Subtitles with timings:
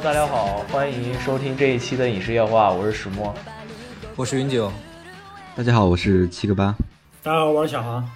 [0.00, 3.34] Hello，大家好，欢迎收听这一期的影视夜话，我是石墨，
[4.16, 4.72] 我是云九，
[5.54, 6.74] 大家好，我是七个八，
[7.22, 8.08] 大家好，我是小航。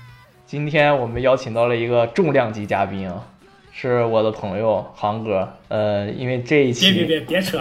[0.46, 3.22] 今天我们邀请到了一个重量级嘉宾啊，
[3.71, 5.46] 是我的朋友航哥。
[5.68, 7.61] 呃，因为这一期别别别别扯，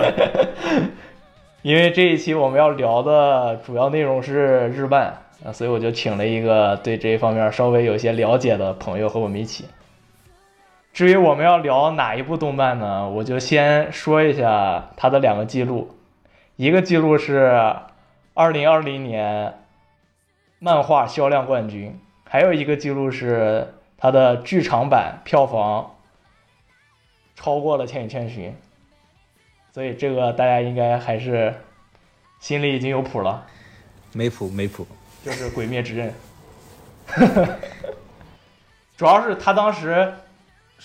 [1.61, 9.66] 因为这一期我们要聊的主要内容是日漫啊，所以我就请了一个对这一方面稍微有些了解的朋友和我们一起。
[10.93, 13.09] 至于我们要聊哪一部动漫呢？
[13.09, 15.97] 我就先说一下它的两个记录，
[16.55, 17.75] 一个记录是
[18.35, 19.55] 二零二零年
[20.59, 25.95] 漫画销量冠军，还有一个记录是它的剧场版票房
[27.36, 28.52] 超过了《千与千寻》，
[29.73, 31.55] 所以这个大家应该还是
[32.39, 33.44] 心里已经有谱了，
[34.11, 34.86] 没谱没谱，
[35.25, 36.14] 就是《鬼灭之刃》，
[38.95, 40.14] 主要是他当时。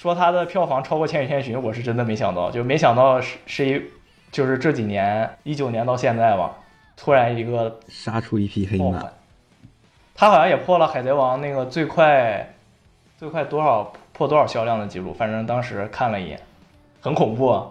[0.01, 3.83] 说他的票房超过《千与千寻》，我是真的没想到，就没想到是是一，
[4.31, 6.57] 就是这几年一九年到现在吧，
[6.97, 9.11] 突然一个杀出一匹黑马。
[10.15, 12.55] 他好像也破了《海贼王》那个最快
[13.17, 16.41] 最快多少破多少销量的记录，反正当时看了一眼，
[17.01, 17.49] 很恐怖。
[17.49, 17.67] 啊。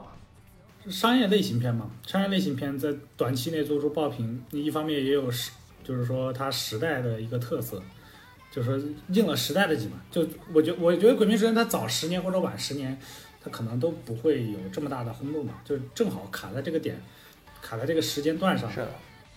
[0.89, 7.81] 商业类型片嘛，商业类型片在短期内做出爆品，一方面也有时，就是说它时代的一个特色。
[8.57, 12.97] 就是说应了时代的景嘛，就我觉我觉得《鬼灭之刃》它早十年或者晚十年，
[13.39, 16.99] 它可能都不会有这么大的轰动嘛，就正好卡在这个点，
[17.61, 18.67] 卡在这个时间段上。
[18.71, 18.89] 是的，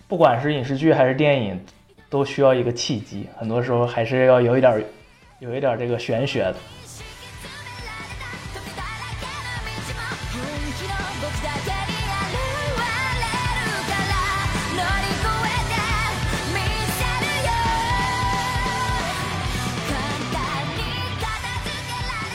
[0.07, 1.63] 不管是影视剧还是电影，
[2.09, 4.83] 都需要一个契机，很多时候还是要有一点，
[5.37, 6.55] 有一点这个玄学的。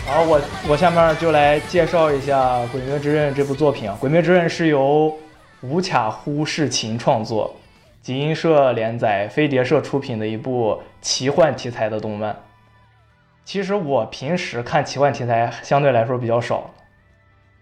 [0.07, 5.13] 好，我我下面就来介绍一下《鬼灭之刃》这部作品啊，《鬼灭之刃》是由
[5.63, 7.53] 无卡呼世勤创作，
[8.03, 12.37] 集英社连载，飞碟社出品的一部奇幻题材的动漫。
[13.45, 16.71] 其实我平时看奇幻题材相对来说比较少，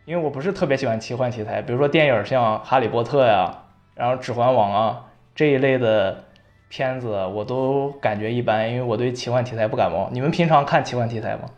[0.05, 3.63] 因为我不是特别喜欢奇幻题材，比如说电影像《哈利波特》呀，
[3.95, 6.23] 然后《指环王》啊这一类的
[6.69, 10.11] 片子，我都感觉一般，因为我对奇幻题材不感冒。
[10.13, 11.49] 你们平常看奇幻题材吗？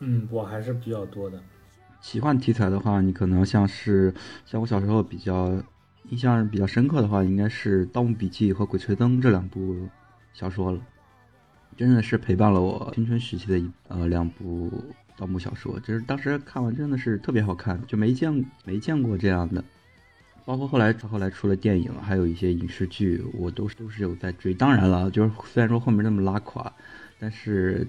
[0.00, 1.40] 嗯，我还是比较多的。
[2.00, 4.12] 奇幻题材的话，你可能像是
[4.44, 5.60] 像我小时候比较
[6.10, 9.88] 印象比较深刻的话，应该是《盗墓笔记》和《鬼吹灯》这两部
[10.32, 10.80] 小说了。
[11.76, 14.70] 真的是陪伴了我青春时期的一呃两部
[15.16, 19.64] 盗墓小说，就是当时看完真的是特别好看，就没见没见过这样的。
[20.44, 24.54] 包括后来后来出了电影，还有一些影视剧，我都是都是有在追。
[24.54, 26.70] 当然了，就是虽然说后面那么拉垮，
[27.18, 27.88] 但是。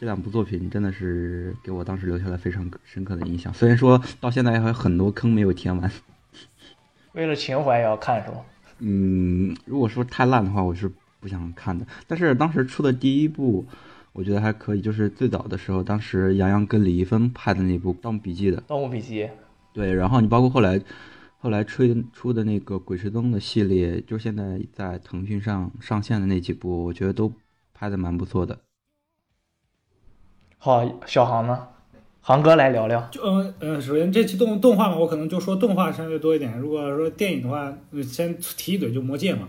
[0.00, 5.90] 这两部作品真的是给我当时留下了非常深刻的印象，虽然说到现在还有很多坑没有填完。
[7.12, 8.38] 为了情怀也要看是吗？
[8.78, 10.90] 嗯，如果说太烂的话，我是
[11.20, 11.86] 不想看的。
[12.06, 13.66] 但是当时出的第一部，
[14.14, 19.24] 我觉得还可以，就是最早的时候，当时杨洋跟李易峰拍的那部《盗墓笔记》的《盗墓笔记》。
[19.74, 20.80] 对，然后你包括后来
[21.36, 27.30] 后来吹出的那个《鬼吹灯》的系列，就现在在腾讯上上线的那几部，我觉得都
[27.74, 28.58] 拍的蛮不错的。
[30.62, 31.58] 好，小航呢？
[32.20, 33.00] 航哥来聊聊。
[33.10, 36.58] 就嗯嗯，首先这期动动画嘛，我可能就说动画相对多一点。
[36.58, 39.48] 如果说电影的话，先提一嘴就魔戒嘛。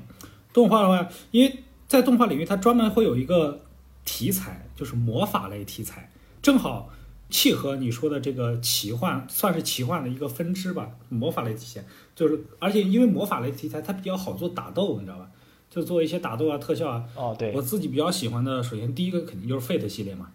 [0.53, 1.53] 动画的话，因为
[1.85, 3.59] 在动画领域，它专门会有一个
[4.05, 6.09] 题材，就是魔法类题材，
[6.41, 6.89] 正好
[7.29, 10.91] 契合你说的这个奇幻，算是奇幻的一个分支吧。
[11.09, 11.83] 魔法类题材
[12.15, 15.27] 就是，而且因为魔法类题材它比较好做打斗，你知道吧？
[15.69, 17.03] 就做一些打斗啊、特效啊。
[17.15, 17.51] 哦，对。
[17.53, 20.29] 我自己比较喜欢的，首先第一个肯定就是 Fate 系列嘛。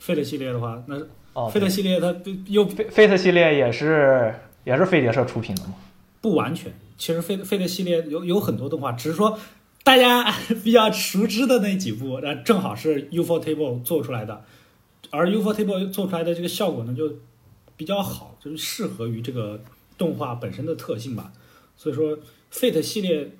[0.00, 0.96] Fate 系列的话，那
[1.32, 2.14] 哦，Fate 系列它
[2.46, 4.34] 又 Fate 系列也是
[4.64, 5.74] 也是飞碟社出品的吗？
[6.20, 9.38] 不完全，其实 Fate Fate 系列有有很多动画，只是说
[9.84, 10.32] 大家
[10.64, 14.44] 比较熟知的那几部，那正好是 Ufotable 做出来的，
[15.10, 17.12] 而 Ufotable 做出来的这个效果呢，就
[17.76, 19.60] 比较好，就是适合于这个
[19.96, 21.32] 动画本身的特性吧。
[21.76, 22.18] 所以说
[22.52, 23.30] Fate 系列，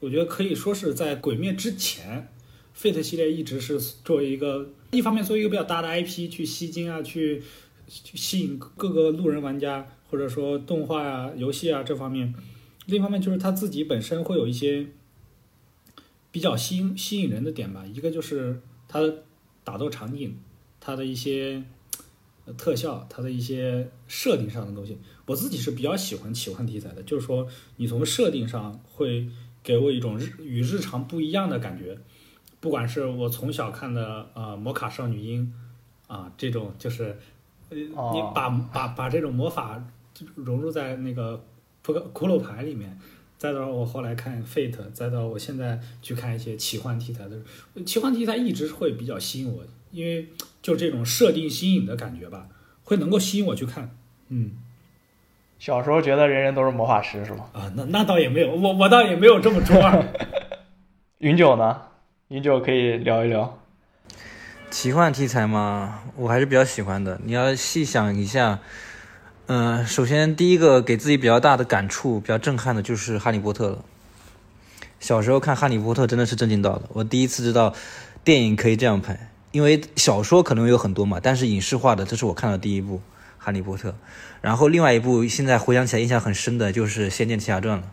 [0.00, 2.28] 我觉得可以说是在鬼灭之前。
[2.78, 7.42] Fate 系列一直是作为一个，一方面作为一个比较大的 IP 去吸金啊，去
[7.88, 12.34] 去吸引各个路人玩家，或者说动画啊、游戏啊这方面；
[12.84, 14.88] 另一方面就是它自己本身会有一些
[16.30, 17.82] 比较吸吸引人的点吧。
[17.86, 19.22] 一个就是它的
[19.64, 20.36] 打斗场景，
[20.78, 21.64] 它的一些
[22.58, 27.02] 特效，它的一些设定上的东西，我自己是比较喜欢奇幻题材的。
[27.02, 29.26] 就是说，你从设定上会
[29.62, 31.98] 给我一种日与日常不一样的感觉。
[32.60, 35.52] 不管是我从小看的呃《魔卡少女樱》，
[36.12, 37.18] 啊这种就是，
[37.70, 39.82] 呃你把把把这种魔法
[40.34, 41.44] 融入在那个
[41.82, 42.98] 扑克骷髅牌里面。
[43.38, 47.36] 再到我后来看 Fate，再到我现在去看一些奇幻题材的，
[47.84, 50.26] 奇幻题材一直会比较吸引我，因为
[50.62, 52.48] 就这种设定新颖的感觉吧，
[52.82, 53.94] 会能够吸引我去看。
[54.30, 54.52] 嗯，
[55.58, 57.50] 小时候觉得人人都是魔法师是吗？
[57.52, 60.02] 啊，那那倒也没有，我我倒也没有这么中二。
[61.18, 61.82] 云九呢？
[62.28, 63.56] 云九可以聊一聊。
[64.68, 67.20] 奇幻题材嘛，我还是比较喜欢的。
[67.22, 68.58] 你要细想一下，
[69.46, 73.84] 嗯、首先第一个给自己比较大的感触、比较震撼的就是《哈利波特》了。
[74.98, 77.72] 小时候看《哈利波特》真的是震惊到了，我第一次知道
[78.24, 82.96] 电影可以这样拍，因为小说可能有很多嘛，但是影视化的这是我看到的第一部
[83.38, 83.90] 《哈利波特》。
[84.40, 87.86] 然后另外一部现在回想起来印象很深的就是《仙剑奇侠传》了。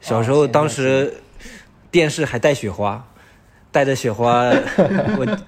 [0.00, 1.18] 小时候当时
[1.90, 3.06] 电视还带雪花，
[3.76, 4.44] 带着雪花，
[5.20, 5.38] 我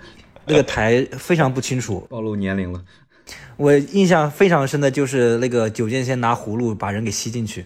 [0.45, 2.85] 那个台非常不清楚，暴露年龄了。
[3.57, 7.65] 我印象非常深的就是那个九剑仙拿葫芦把人给吸进去，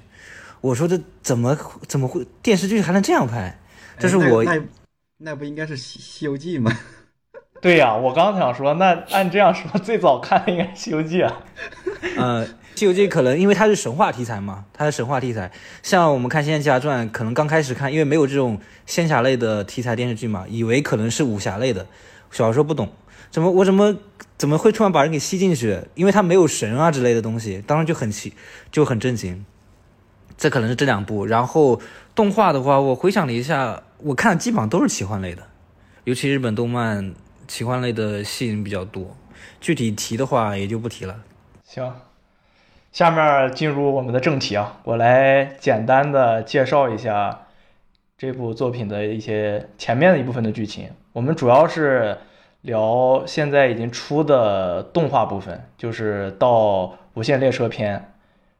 [0.61, 3.59] 我说这怎么怎么会电视剧还能这样拍？
[3.99, 4.63] 这是我哎那那
[5.33, 6.71] 那不应该是《西西游记》吗？
[7.61, 11.43] 对呀、我刚想说，那按这样说，最早看的应该是《西游记》啊。
[12.17, 15.53] 呃，《西游记》可能因为它是神话题材嘛，它是神话题材。
[15.83, 21.87] 像我们看《仙剑奇侠传》，可能刚开始看，因为没有这种仙侠类的题材电视剧嘛，以为可能是武侠类的。
[22.31, 22.91] 小时候不懂，
[23.31, 23.97] 怎么我怎么
[24.39, 25.79] 怎么会突然把人给吸进去？
[25.95, 28.33] 因为它没有神啊之类的东西，当时就很奇
[28.71, 29.45] 就很震惊。
[30.39, 31.81] 这可能是这两部，然后
[32.15, 35.43] 动画的话，我回想了一下，我看的基本上都是奇幻类的，
[36.05, 37.15] 尤其日本动漫
[37.47, 39.17] 奇幻类的戏人比较多。
[39.61, 41.15] 具体提的话也就不提了。
[41.65, 41.95] 行，
[42.93, 47.47] 下面进入我们的正题啊，我来简单的介绍一下
[48.19, 50.91] 这部作品的一些前面的一部分的剧情。
[51.15, 52.19] 我们主要是
[52.61, 56.49] 聊现在已经出的动画部分，就是到
[57.15, 57.99] 《无限列车篇》。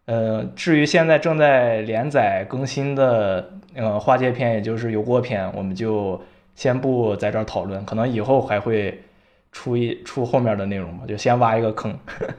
[0.07, 6.19] 呃，至于现在正在连载更新的呃花界篇，也就是油锅篇，我们就
[6.55, 9.03] 先不在这儿讨论，可能以后还会
[9.53, 11.95] 出一出后面的内容吧，就先挖一个坑。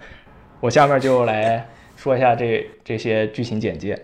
[0.60, 1.66] 我下面就来
[2.04, 3.98] 说一下这这些剧情简介。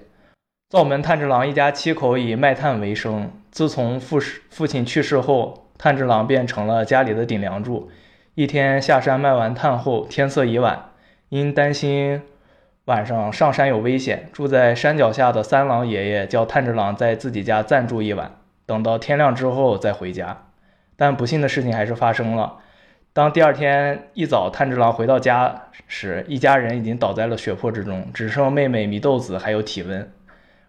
[0.70, 7.92] 灶门炭治郎一家七口以卖炭为生，自从父世父亲去世后，炭治郎便成了家里的顶梁柱。
[8.36, 10.92] 一天下山卖完炭后，天色已晚，
[11.28, 12.22] 因担心
[12.86, 18.32] 晚上上山有危险，住在山脚下的三郎爷爷叫炭治郎在自己家暂住一晚，
[18.66, 20.46] 等到天亮之后再回家。
[20.96, 22.60] 但不幸的事情还是发生了。
[23.20, 30.10] 当第二天一早，炭治郎回到家时，一家人已经倒在了血泊之中，只剩妹妹祢豆子还有体温，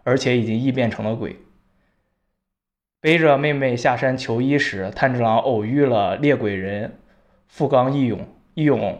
[0.03, 1.37] 而且已经异变成了鬼。
[3.01, 6.99] 背着妹妹下山求医时，炭治郎偶遇了猎鬼人
[7.47, 8.27] 富冈义勇。
[8.55, 8.99] 义勇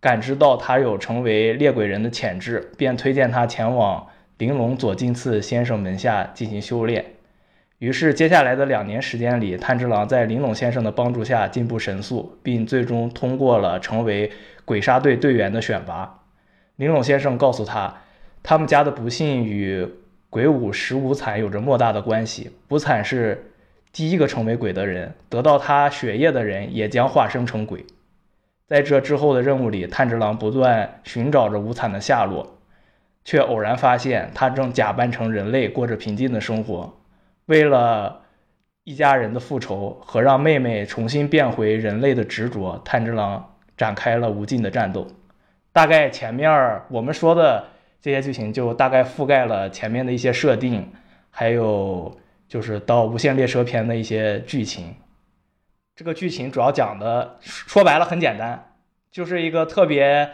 [0.00, 4.08] 感知到他有成为猎鬼人的潜质，便推荐他前往
[4.38, 7.11] 玲珑左近次先生门下进行修炼。
[7.82, 14.30] 于是，接下来的两年时间里，炭治郎在玲珑先生的帮助下进步神速，并最终通过了成为
[14.64, 16.20] 鬼杀队队员的选拔。
[16.76, 17.92] 玲珑先生告诉他，
[18.40, 19.84] 他们家的不幸与
[20.30, 22.52] 鬼舞十无惨有着莫大的关系。
[22.68, 23.50] 无惨是
[23.92, 27.84] 第一个成为鬼的人，得到他血液的人也将化生成鬼。
[28.68, 32.60] 在这之后的任务里，炭治郎不断寻找着无惨的下落，
[33.24, 36.94] 却偶然发现他正假扮成人类，过着平静的生活。
[37.52, 38.22] 为了
[38.84, 45.06] 一家人的复仇和让妹妹重新变回人类的执着，炭治郎展开了无尽的战斗。
[45.70, 47.62] 大概前面我们说的
[48.00, 50.90] 这些剧情就大概覆盖了前面的一些设定，
[51.28, 52.18] 还有
[52.48, 54.94] 就是到无限列车篇的一些剧情。
[55.94, 58.72] 这个剧情主要讲的说白了很简单，
[59.10, 60.30] 就是一个特别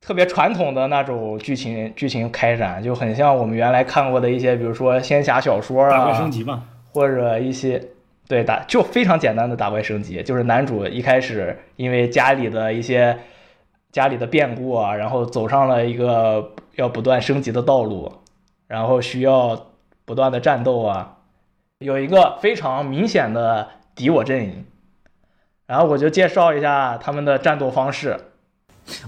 [0.00, 7.82] 特别传统的那种剧情剧情开展，就很像我们原来看过的一些，比如说仙侠小说啊打怪啊，升级嘛，或者一些
[8.26, 13.18] 对打就非常简单的打怪升级，就是男主一开始因为家里的一些
[13.92, 18.10] 家里的变故啊，然后走上了一个要不断升级的道路，
[18.66, 19.66] 然后需要
[20.06, 21.18] 不断的战斗啊，
[21.80, 24.64] 有一个非常明显的敌我阵营。
[25.66, 28.16] 然后我就介绍一下他们的战斗方式。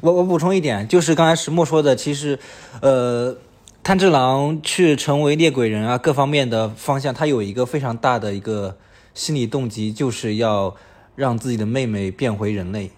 [0.01, 2.39] 我我补充一点，就是刚才石墨说的，其实，
[2.83, 3.37] 呃，
[3.83, 8.77] 炭治郎去成为猎鬼人啊，各方面的方向，他有一个非常大的一个
[9.15, 10.77] 心理动机，就是要
[11.17, 12.91] 让自己的妹妹变回人类。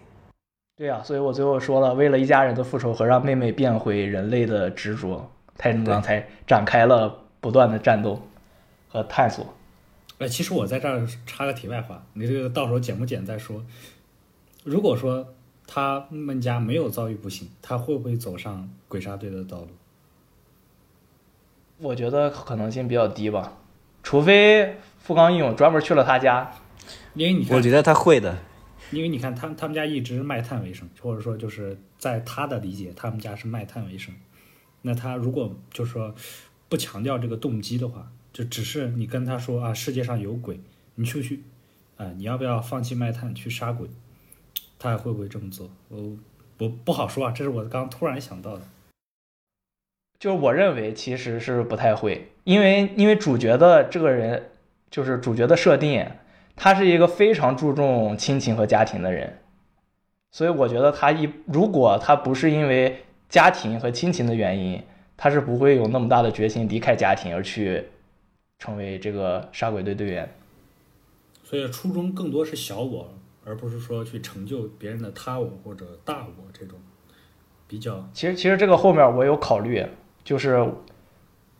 [0.76, 8.20] 对呀、所以我最后说了，为了一家人的复仇和让妹妹变回人类的执着，炭治郎才展开了不断的战斗
[8.88, 9.46] 和探索。
[10.18, 13.62] 哎，其实我在这儿插个题外话，你这个到时候剪不剪再说。
[14.64, 15.26] 如果说
[15.75, 19.69] 他们家没有遭遇不幸，他会不会走上鬼杀队的道路？
[21.79, 23.57] 我觉得可能性比较低吧，
[24.02, 26.52] 除非富冈义勇专门去了他家。
[27.14, 28.37] 因为你看我，觉得他会的。
[28.91, 34.14] 因为你看他他们家一直卖炭为生，或者说就是在他的理解，他们家是卖炭为生。
[34.83, 36.14] 那他如果就是说
[36.69, 40.61] 不强调这个动机的话，就只是你跟他说啊，世界上有鬼，
[40.97, 41.43] 你去不去
[41.97, 43.88] 啊、你要不要放弃卖炭去杀鬼？
[44.82, 45.70] 他还会不会这么做？
[45.90, 46.16] 我
[46.58, 48.62] 我不好说啊，这是我刚突然想到的。
[50.18, 54.50] 就是我认为其实是不太会，因为因为主角的这个人，
[54.90, 56.04] 就是主角的设定，
[56.56, 59.38] 他是一个非常注重亲情和家庭的人，
[60.32, 64.82] 所以我觉得他一如果他不是因为家庭和亲情的原因，
[65.16, 67.84] 他是不会有那么大的决心离开家庭而去
[68.58, 70.28] 成为这个杀鬼队队员。
[71.44, 73.08] 所以初衷更多是小我，
[73.44, 76.78] 而不是说去成就别人的他我或者大我这种
[77.66, 78.08] 比较。
[78.12, 79.84] 其实其实这个后面我有考虑，
[80.25, 80.66] 就是，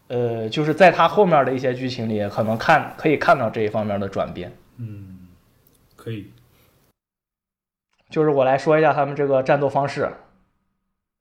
[0.08, 4.56] 呃，就是在他后面的一些剧情里，可能看可以看到这一方面的转变。
[4.76, 5.28] 嗯，
[5.96, 6.30] 可以。
[8.10, 10.10] 就是我来说一下他们这个战斗方式。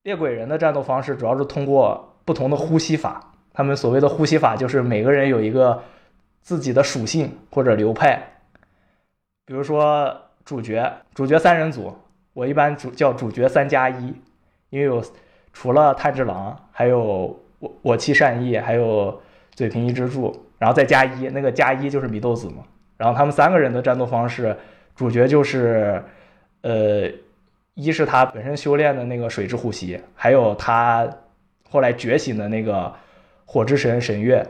[0.03, 5.83] 猎鬼人的战斗方式主要是通过不同的呼吸法，他们所谓的呼吸法就是每个人有一个
[6.41, 8.41] 自己的属性或者流派。
[9.45, 11.95] 比如说主角，主角三人组，
[12.33, 14.13] 我一般主叫主角三加一，
[14.69, 15.03] 因为有
[15.53, 19.21] 除了炭治郎，还有我我妻善逸，还有
[19.53, 22.63] 嘴平一之助，然后再加一，那个加一就是祢豆子嘛。
[22.97, 24.55] 然后他们三个人的战斗方式，
[24.95, 26.03] 主角就是，
[26.61, 27.09] 呃，
[27.73, 31.09] 一是他本身修炼的那个水之呼吸，还有他
[31.69, 32.93] 后来觉醒的那个
[33.45, 34.45] 火之神神月，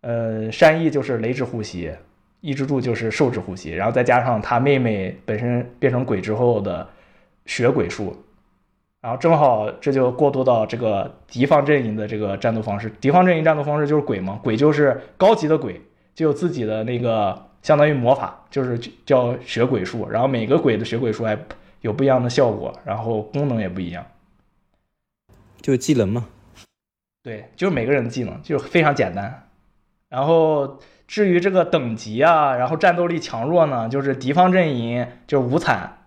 [0.00, 1.92] 呃，善逸就是雷之呼吸，
[2.40, 6.88] 一之助就是受制呼吸，然后再加上他妹妹本身变成鬼之后的
[7.44, 8.16] 血鬼术，
[9.00, 12.90] 然后正好这就过渡到这个敌方阵营的这个战斗方式。
[13.00, 15.80] 敌方阵营战斗方式就是鬼嘛，鬼就是高级的鬼，
[16.14, 20.08] 就有自己的那个相当于魔法，就是叫血鬼术。
[20.08, 21.38] 然后每个鬼的血鬼术还
[21.80, 24.04] 有不一样的效果，然后功能也不一样。
[25.60, 26.26] 就是技能嘛。
[27.22, 29.48] 对，就是每个人的技能就是非常简单。
[30.08, 35.98] 然后至于这个等级啊，然后战斗力强弱呢，就是敌方阵营就是无惨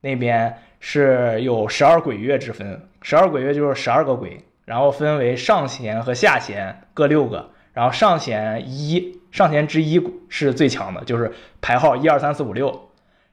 [0.00, 12.90] 那边是有十二鬼月之分，十二鬼月就是十二个鬼，然后分为上弦和下弦各六个，然后上弦一上弦之一是最强的，就是排号一二三四五六，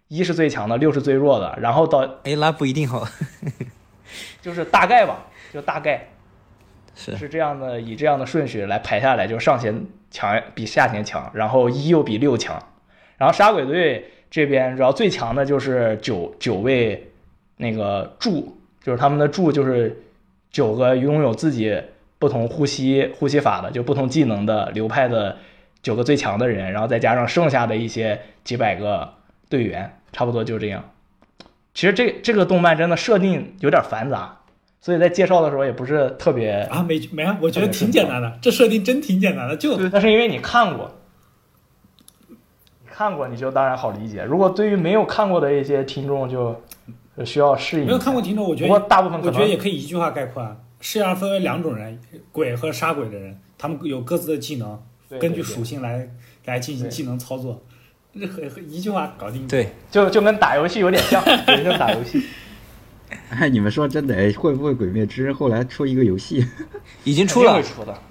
[0.07, 3.07] 一是最强的，六是最弱的，然后到哎，那不一定好。
[4.41, 6.07] 就是大概吧，就大概。
[6.95, 12.57] 是是这样的，以这样的顺序来排下来，就上弦强比下弦强，然后一又比六强，
[13.17, 17.11] 然后杀鬼队这边主要最强的就是九九位
[17.57, 20.01] 那个柱，就是他们的柱就是
[20.49, 21.81] 九个拥有自己
[22.17, 25.37] 不同呼吸呼吸法的，就不同技能的流派的
[25.81, 29.13] 九个最强的人，然后再加上剩下的一些几百个
[29.49, 30.83] 队员，差不多就这样。
[31.73, 34.37] 其实这这个动漫真的设定有点繁杂，
[34.85, 40.91] 所以在介绍的时候也不是特别啊，没没啊，我觉得挺简单的，这设定真挺简单的，就那是因为你看过，
[42.29, 42.35] 你
[42.85, 44.23] 看过你就当然好理解。
[44.23, 46.61] 如果对于没有看过的一些听众就，
[47.17, 47.87] 就需要适应。
[47.87, 51.99] 没有看过听众，我觉不过得大部分我觉得也可以一句话概括啊，世界上分为两种人，
[52.31, 54.79] 鬼和杀鬼的人，他们有各自的技能，
[55.19, 56.07] 根据属性来
[56.45, 57.59] 来进行技能操作，
[58.13, 59.47] 这很很一句话搞定。
[59.47, 62.21] 对，就就跟打游戏有点像， 对，就打游戏。
[63.29, 66.45] 哎， 你们说真的，哎会不会《鬼灭之刃》后来出一个游戏？
[67.03, 67.61] 已经出了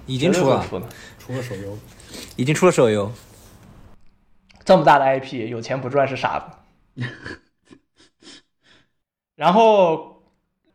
[0.05, 0.87] 已经出了出的。
[1.19, 1.77] 除了手游，
[2.35, 3.11] 已经出了手游。
[4.63, 7.03] 这么大的 IP，有钱不赚是傻子。
[9.35, 10.23] 然后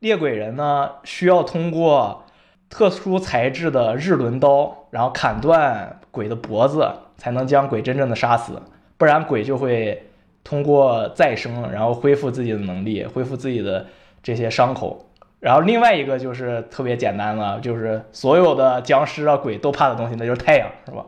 [0.01, 2.25] 猎鬼人呢，需要通过
[2.69, 8.61] 特殊材质的日轮刀，然后砍断鬼的脖子，才能将鬼真正的杀死，
[8.97, 10.11] 不然鬼就会
[10.45, 13.87] 通过再生，然后恢复自己的能力，恢复自己的
[14.23, 15.07] 这些伤口。
[15.39, 21.05] 然后另外一个就是特别简单了，就是所有的僵尸啊鬼都怕的东西，那就是太阳，是吧？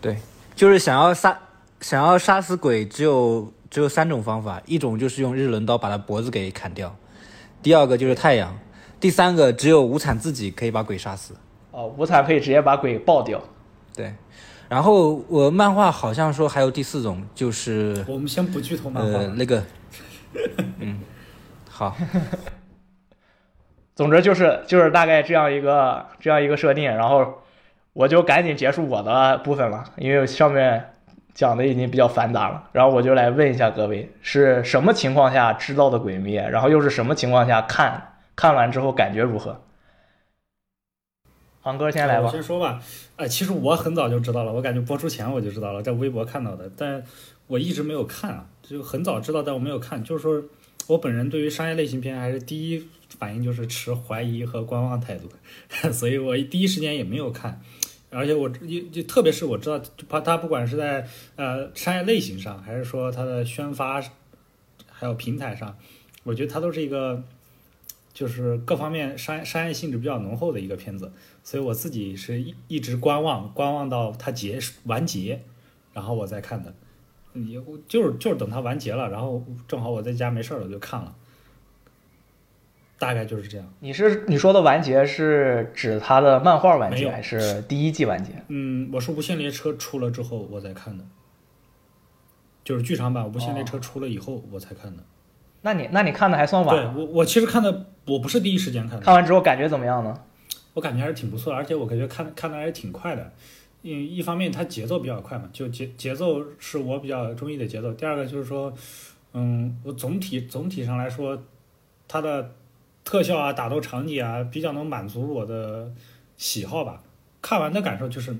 [0.00, 0.16] 对，
[0.54, 1.38] 就是想要杀
[1.80, 6.96] 想要杀死鬼，只有只有三种方法，一种就是用日轮刀把他脖子给砍掉，
[7.62, 8.58] 第二个就是太阳，
[8.98, 11.34] 第三个只有无惨自己可以把鬼杀死。
[11.70, 13.40] 哦，无惨可以直接把鬼爆掉。
[13.94, 14.12] 对，
[14.68, 19.62] 然后我漫画好像说还有第四种，就是我们先不剧透漫画，呃那个，
[20.80, 20.98] 嗯，
[21.76, 21.94] 好，
[23.94, 27.42] 总之就是就是大概这样一个这样一个设定，然后
[27.92, 30.94] 我就赶紧结束我的部分了，因为上面
[31.34, 38.14] 讲的已经比较繁杂了，然后我就来问一下各位，是什么情况下知道的《鬼灭》，然后又是什么情况下看？
[38.34, 39.60] 看完之后感觉如何？
[41.60, 42.30] 航哥先来吧。
[42.30, 42.80] 先说吧，
[43.16, 47.02] 哎，其实我很早就知道了，我感觉播出前我就知道了，在微博看到的，但
[47.48, 50.02] 我一直没有看啊，就很早知道，但我没有看。
[50.02, 50.42] 就是说
[50.86, 52.82] 我本人对于商业类型片还是第一
[53.18, 55.30] 反应就是持怀疑和观望态度，
[55.92, 57.60] 所以我第一时间也没有看。
[58.10, 59.78] 而且我就就特别是我知道，
[60.08, 64.00] 他他不管是在呃商业类型上，还是说它的宣发，
[64.90, 65.76] 还有平台上，
[66.22, 67.22] 我觉得它都是一个。
[68.14, 71.12] 就是各方面商商业性质比较浓厚的一个片子，
[71.44, 75.42] 所以我自己是一一直观望，观望到它结完结，
[75.92, 76.74] 然后我再看的。
[77.44, 81.14] 也就是就是等它完结了，然后正好我在家没事儿了就看了，
[82.98, 83.72] 大概就是这样。
[83.80, 88.30] 你是你说的完结是指它的漫画完结还是第一季完结？
[88.48, 91.04] 嗯，我是无限列车出了之后我才看的，
[92.64, 95.02] 就是剧场版无限列车出了以后我才看的。
[95.62, 96.76] 那你那你看的还算晚。
[96.76, 99.04] 对我我其实看的我不是第一时间看的。
[99.04, 100.22] 看完之后感觉怎么样呢？
[100.74, 103.32] 我感觉还是挺不错的，而且我感觉看看的还是挺快的。
[103.86, 107.92] 因一方面它节奏比较快嘛，就节节奏是我比较中意的节奏。
[107.94, 108.72] 第二个就是说，
[109.32, 111.40] 嗯，我总体总体上来说，
[112.08, 112.52] 它的
[113.04, 115.92] 特效啊、打斗场景啊，比较能满足我的
[116.36, 117.02] 喜好吧。
[117.40, 118.36] 看完的感受就是，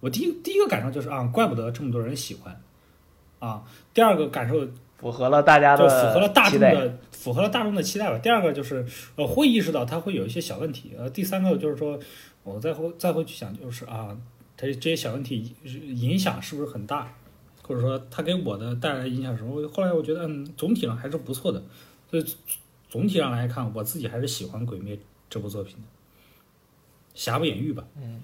[0.00, 2.60] 我第一第一个感受就是啊，怪不得这么多人喜欢
[3.38, 3.64] 啊。
[3.94, 4.68] 第二个感受。
[5.02, 8.16] 符合了大家的，就符合了大众的，符合了大众的期待吧。
[8.18, 10.92] 第二个就是，呃，会意识到它会有一些小问题。
[10.96, 11.98] 呃，第三个就是说，
[12.44, 14.16] 我再会再会去想，就是啊，
[14.62, 17.12] 它这些小问题影响是不是很大，
[17.62, 19.66] 或者说它给我的带来影响什么？
[19.66, 21.60] 后来我觉得，嗯，总体上还是不错的。
[22.08, 22.24] 所以
[22.88, 24.94] 总体上来看，我自己还是喜欢《鬼灭》
[25.28, 25.82] 这部作品的，
[27.12, 27.84] 瑕不掩瑜吧。
[27.96, 28.22] 嗯，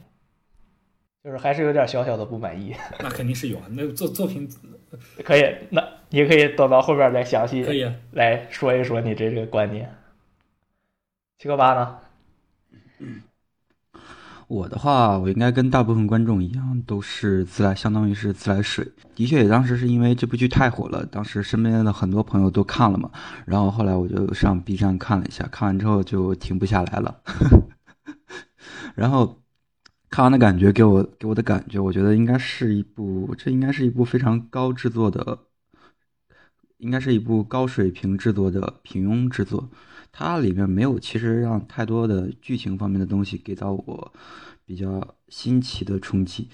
[1.24, 2.72] 就是还是有点小小的不满意。
[3.02, 4.48] 那肯定是有啊，那作作品
[5.24, 5.82] 可以那。
[6.10, 9.94] 你可以等到后边再详细可以来说一说你这个观点。
[11.36, 11.98] 七哥八呢？
[14.48, 18.90] 我的话，我应该跟大部分观众一样，都是自来，相当于是自来水。
[19.14, 23.10] 的确，也当时是因为这部剧太火了，当时身边的很多朋友都看了嘛。
[23.44, 27.20] 然后后来我就上 B 站看了一下，看完之后就停不下来了。
[28.96, 29.42] 然后
[30.08, 35.40] 看完的感觉，给我给我的感觉，我觉得应该是一部，这应该是一部非常高制作的。
[36.78, 39.68] 应该是一部高水平制作的平庸之作，
[40.12, 44.12] 它里面没有其实让太多的剧情方面的东西给到我
[44.64, 46.48] 比较新奇的冲击。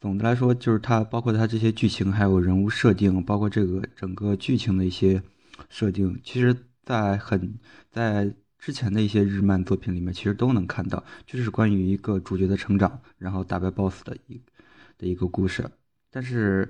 [0.00, 5.22] 总的来说，就是它包括它这些剧情，还有人物设定，包括这个整个剧情的一些
[5.68, 7.58] 设定，其实在很
[7.90, 14.40] 在之前的一些日漫作品里面，其实都能看到，就是关于一个主角的成长，然后打败 BOSS 的一
[14.98, 15.70] 的一个故事，
[16.10, 16.68] 但是。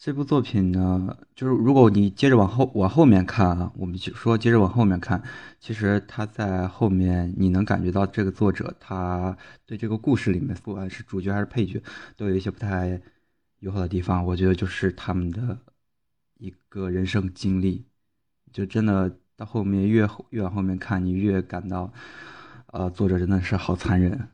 [0.00, 5.22] 这部作品呢，就是如果你接着往后往后面看啊，我们就说接着往后面看，
[5.60, 9.36] 其实他在后面你能感觉到这个作者他
[9.66, 11.82] 对这个故事里面，不管是主角还是配角，
[12.16, 12.98] 都有一些不太
[13.58, 14.24] 友好的地方。
[14.24, 15.58] 我觉得就是他们的
[16.38, 17.84] 一个人生经历，
[18.54, 21.92] 就真的到后面越越往后面看，你越感到，
[22.68, 24.28] 呃，作者真的是好残忍。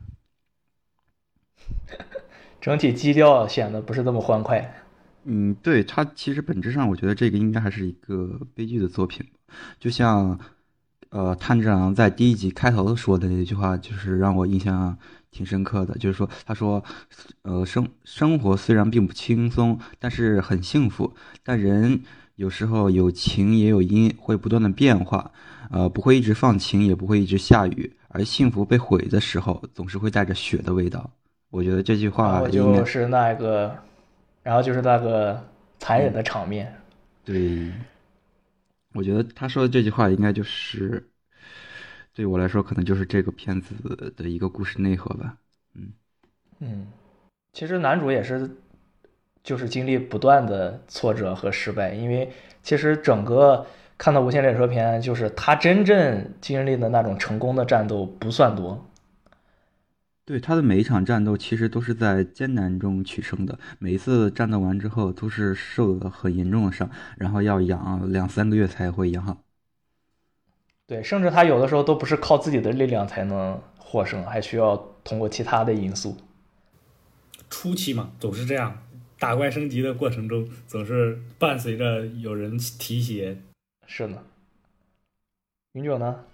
[2.63, 4.85] 整体基调显得不是那么欢快。
[5.29, 9.27] 嗯，对他其实本质上，我觉得这个应该还是一个悲剧的作品。
[9.81, 10.39] 就像，
[11.11, 14.97] 呃，炭治郎在第一集开头说的那句话，就是让我印象
[15.33, 15.99] 挺深刻的。
[15.99, 16.83] 就是说，他说，
[17.43, 21.13] 呃，生生活虽然并不轻松，但是很幸福。
[21.43, 22.03] 但人
[22.37, 25.33] 有时候有晴也有阴，会不断的变化。
[25.71, 27.93] 呃，不会一直放晴，也不会一直下雨。
[28.09, 31.11] 而幸福被毁的时候，总是会带着血的味道。
[31.51, 33.77] 我觉得这句话就是那个。
[34.47, 35.45] 然后就是那个
[35.81, 36.73] 残忍的场面，
[37.25, 37.73] 对，
[38.95, 41.05] 我觉得他说的这句话应该就是，
[42.15, 43.75] 对我来说可能就是这个片子
[44.17, 45.37] 的一个故事内核吧。
[45.75, 45.93] 嗯
[46.61, 46.87] 嗯，
[47.53, 48.49] 其实男主也是，
[49.43, 52.31] 就是经历不断的挫折和失败，因为
[52.63, 53.67] 其实整个
[53.99, 58.81] 看到《无限列车篇》，就是他真正经历的那种成功的战斗不算多。
[60.27, 63.57] 对他的每一场战斗，其实都是在艰难中取胜的。
[63.79, 69.45] 每一次战斗完之后，都是受了很严重的伤，然后要养两三个月才会养好。
[70.89, 76.17] 对，甚至他有的时候都不是靠自己的力量才能获胜，还需要通过其他的因素。
[77.49, 78.83] 初期嘛，总是这样，
[79.21, 83.41] 打怪升级的过程中，总是伴随着有人提携。
[83.87, 84.19] 是呢。
[85.75, 86.25] 云九呢？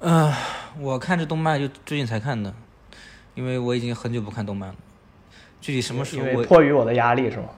[0.00, 0.36] 啊，
[0.78, 2.54] 我看这动漫就最近才看的，
[3.34, 4.74] 因为我已经很久不看动漫了。
[5.60, 6.42] 具体什么时候？
[6.44, 7.48] 迫于我的压力是吗？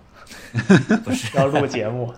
[1.05, 2.13] 不是 要录节目。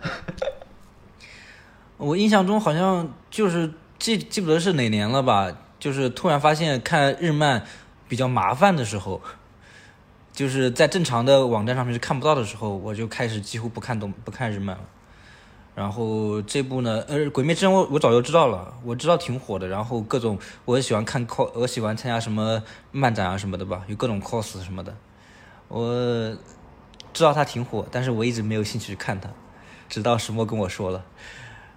[1.96, 7.64] 我印象中好像就是记记不得是哪年了吧，就是突然发现看日漫
[8.08, 9.20] 比较麻烦的时候，
[10.32, 14.84] 就是在正常的网站上面是看不到的时候，我就开始几乎不看动不看日漫了。
[15.74, 19.66] 然后这部呢，呃，《鬼灭之刃》我我早就知道了，我知道挺火的。
[19.66, 24.94] 然后各种我也喜欢看 cos，我喜欢参加什么漫展啊什么的吧，有各种 cos 什么的。
[25.66, 26.36] 我
[27.12, 29.28] 知道它挺火，但是我一直没有兴趣去看它，
[29.88, 31.04] 直到石墨跟我说了，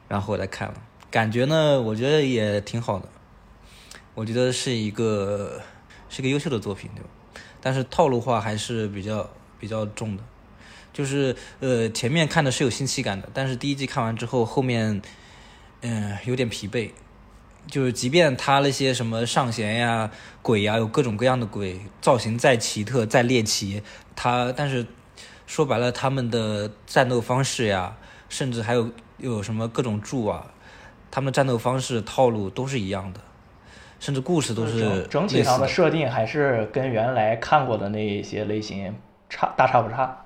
[0.08, 0.76] 然后我再看了。
[1.10, 3.08] 感觉呢，我觉得也挺好的，
[4.14, 5.60] 我觉得是一个
[6.10, 7.10] 是个优秀的作品，对吧？
[7.60, 9.28] 但是套路化还是比较
[9.60, 10.24] 比较重的。
[10.98, 15.00] 就是呃，前面看的是有新奇感的，但是第一季看完之后，后面
[15.82, 16.90] 嗯有点疲惫。
[17.68, 20.10] 就是即便他那些什么上弦呀、
[20.42, 23.84] 鬼呀，有各种各样的鬼，造型再奇特、再猎奇，
[24.16, 24.88] 他但是
[25.46, 27.96] 说白了，他们的战斗方式呀，
[28.28, 30.48] 甚至还有有什么各种柱啊，
[31.12, 33.20] 他们的战斗方式套路都是一样的，
[34.00, 38.96] 甚至故事都是整整体上的设定还是跟原来看过的那一些类型
[39.30, 40.24] 差大差不差。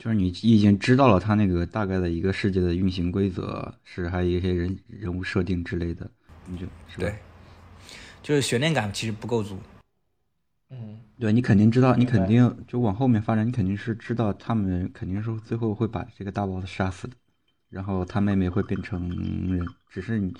[0.00, 6.10] 就是你已经知道了他那个大概的一个世界的运行规则，是还有一些人人物设定之类的，
[6.46, 7.14] 你就是吧对，
[8.22, 9.58] 就是悬念感其实不够足。
[10.70, 17.14] 嗯，对你肯定知道，你肯定就往后面发展，你肯定是知道他们肯定是最后会把这个大 boss 杀死的，
[17.68, 20.34] 然后他妹妹会变成人，只是你，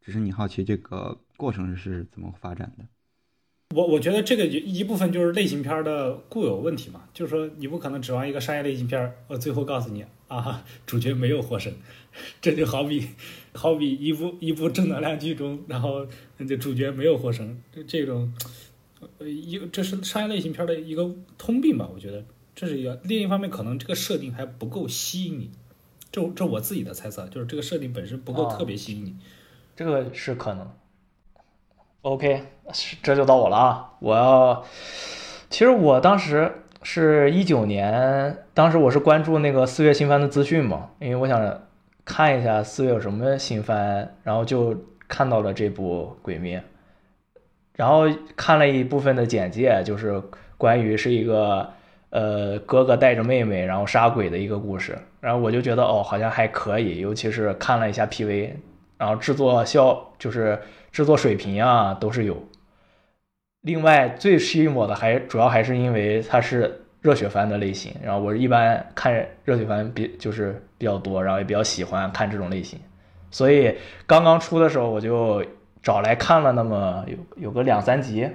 [0.00, 2.84] 只是你好奇这个过程是怎么发展的。
[3.72, 11.72] 我我觉得这个一部分就是类型片的固有问题嘛，就是说你不可能指望一个商业类型片，我最后告诉你啊，主角没有获胜，
[12.42, 13.06] 这就好比
[13.52, 16.04] 好比一部一部正能量剧中，然后
[16.48, 18.34] 这主角没有获胜，这这种
[19.18, 22.24] 呃一这是商业类型片的一个通病吧，我觉得
[22.56, 23.00] 这是一个。
[23.04, 25.48] 另一方面，可能这个设定还不够吸引你，
[26.10, 29.14] 这这我自己的猜测，就是这个设定本身不够啊特别吸引你。
[29.76, 30.68] 这个是可能。
[32.02, 32.42] OK，
[33.02, 33.92] 这就到我了啊！
[33.98, 34.64] 我要，
[35.50, 36.50] 其实我当时
[36.82, 41.60] 是一九年，当时我是关注那个四月新番的资讯嘛，因为我想
[42.06, 44.74] 看一下四月有什么新番，然后就
[45.08, 46.58] 看到了这部《鬼灭》，
[47.76, 50.22] 然后看了一部分的简介，就是
[50.56, 51.68] 关于是一个
[52.08, 58.52] 呃哥哥带着妹妹然后杀鬼的一个故事，然后我就觉得哦好像还可以，尤其是看了一下 PV，
[58.96, 60.58] 然后制作效就是
[60.92, 62.42] 制作水平啊都是有。
[63.62, 72.78] 另外最吸引我的还主要还是因为它是热血番的类型，然后我一般看热血番比就是比较多，然后也比较喜欢看这种类型，
[73.30, 73.76] 所以
[74.06, 75.44] 刚刚出的时候我就
[75.82, 78.30] 找来看了那么有有个两三集，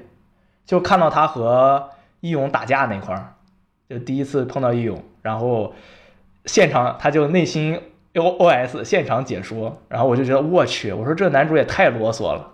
[0.65, 1.89] 就看到他和
[2.21, 3.33] 义勇打架那块儿，
[3.89, 5.73] 就第一次碰到义勇，然后
[6.45, 7.79] 现场他就内心
[8.19, 12.51] O O S 现场解说，然后我就觉得我去，我说这男主也太啰嗦了，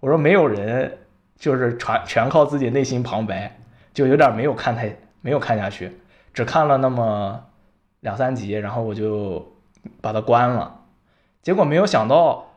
[0.00, 0.98] 我说没有人
[1.36, 3.58] 就是全全靠自己内心旁白，
[3.92, 5.92] 就有点没有看太没有看下去，
[6.32, 7.44] 只看了那么
[8.00, 9.54] 两三集，然后我就
[10.00, 10.80] 把它关了，
[11.42, 12.50] 结果没有想到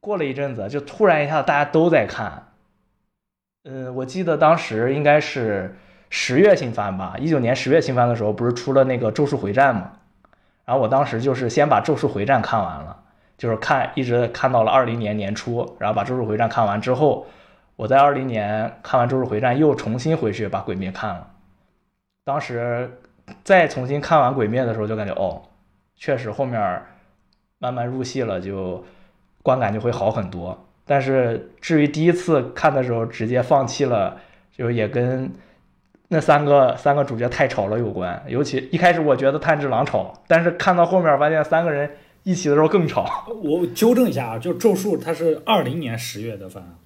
[0.00, 2.52] 过了一阵子，就突然一下大家都在看，
[3.64, 5.76] 嗯，我记得当时应该是
[6.08, 9.92] 十月新番吧，一九年十月新番的时候，不是出了那个《咒术回战》嘛？
[10.66, 13.04] 然后我当时就是先把《咒术回战》看完了，
[13.38, 17.24] 就是看一直看到了二零年年初，然后把《咒术回战》看完之后，
[17.76, 21.30] 我在二零年看完《咒术回战》，又重新回去把《鬼灭》看了。
[22.24, 22.98] 当时
[23.44, 25.40] 再重新看完《鬼灭》的时候，就感觉哦，
[25.94, 26.82] 确实后面
[27.58, 28.84] 慢慢入戏了，就
[29.42, 30.66] 观感就会好很多。
[30.84, 34.16] 但是至于第一次看的时候直接放弃了，
[34.50, 35.30] 就是也跟
[36.08, 38.24] 那三个三个主角太吵了有关。
[38.28, 41.90] 尤其一开始我觉得炭治郎吵，但是看到后面发现三个人
[42.22, 43.26] 一起的时候更吵。
[43.42, 46.76] 我纠正一下啊，就《咒术》它是二零年十月的番。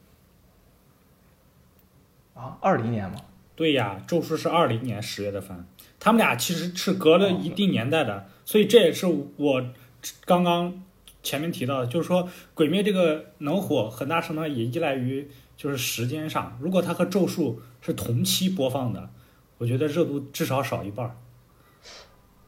[2.34, 3.16] 啊，二零年嘛，
[3.54, 5.66] 对呀，《咒术》是二零年十月的番，
[5.98, 9.06] 他们俩其实是隔了一定年代的，所以这也是
[9.36, 9.62] 我
[10.24, 10.82] 刚刚
[11.22, 15.28] 前面提到的，就是说《鬼灭》这个能火，很大程度上也依赖于
[15.60, 16.56] 就是时间上。
[16.58, 19.10] 如果它和《咒术》是同期播放的，
[19.58, 21.14] 我觉得热度至少少一半。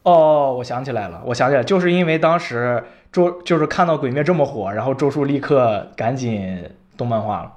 [0.01, 7.53] 哦，我想起来了，我想起来，就是因为当时咒就是看到《鬼灭》这么火，然后咒术立刻赶紧动漫化了。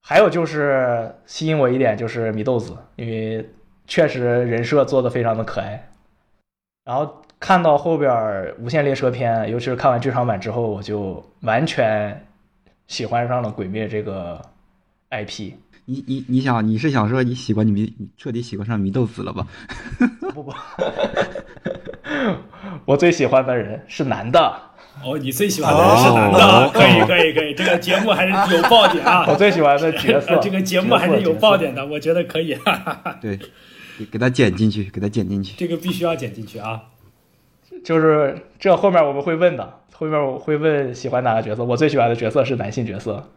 [0.00, 3.50] 还有就是吸引我一点就是米豆子，因为
[3.88, 5.90] 确实人设做的非常的可爱。
[6.84, 8.12] 然后看到后边
[8.60, 12.24] 《无限列车篇》，尤其是看完剧场版之后，我就完全
[12.86, 14.40] 喜欢上了《鬼灭》这个
[15.10, 15.52] IP。
[15.88, 19.46] 你你你想你是想说你喜欢你迷你彻底喜欢上祢豆子了吧？
[20.34, 20.52] 不不，
[22.84, 24.40] 我最喜欢的人是男的，
[25.04, 29.24] 哦，你最喜欢的人是男的，哦可以可以可以，这个节目还是有爆点啊！
[29.30, 33.18] 我最喜欢的角色， 这个节目还是有爆点的，我觉得可以，哈哈哈。
[33.20, 33.38] 对，
[33.96, 35.54] 给给他剪进去，给他剪进去。
[35.56, 36.82] 这个必须要剪进去啊！
[37.84, 41.64] 就是这后面我们会问的，后面我会问喜欢哪个角色。
[41.64, 43.30] 我最喜欢的角色是男性角色，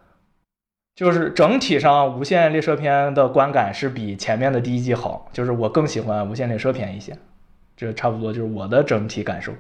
[0.94, 7.18] 就是整体上《无限列车篇》的观感是比前面的第一季好，就是我更喜欢《无限列车篇》一些，
[7.78, 9.54] 这差不多就是我的整体感受。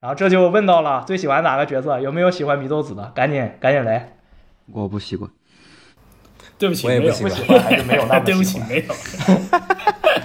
[0.00, 3.10] 然后这就问到了最喜欢哪个角色，有没有喜欢祢豆子的？
[3.14, 4.18] 赶紧赶紧来，
[4.70, 5.30] 我不喜欢，
[6.58, 8.68] 对不起，没有，我也不喜欢还是没有那么对不起，喜欢。
[8.68, 8.84] 没有。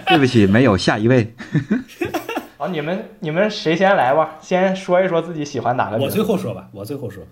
[0.05, 1.33] 对不起，没有下一位。
[2.59, 4.35] 好，你们你们谁先来吧？
[4.41, 6.05] 先说一说自己喜欢哪个角色。
[6.07, 7.23] 我最后说吧，我最后说。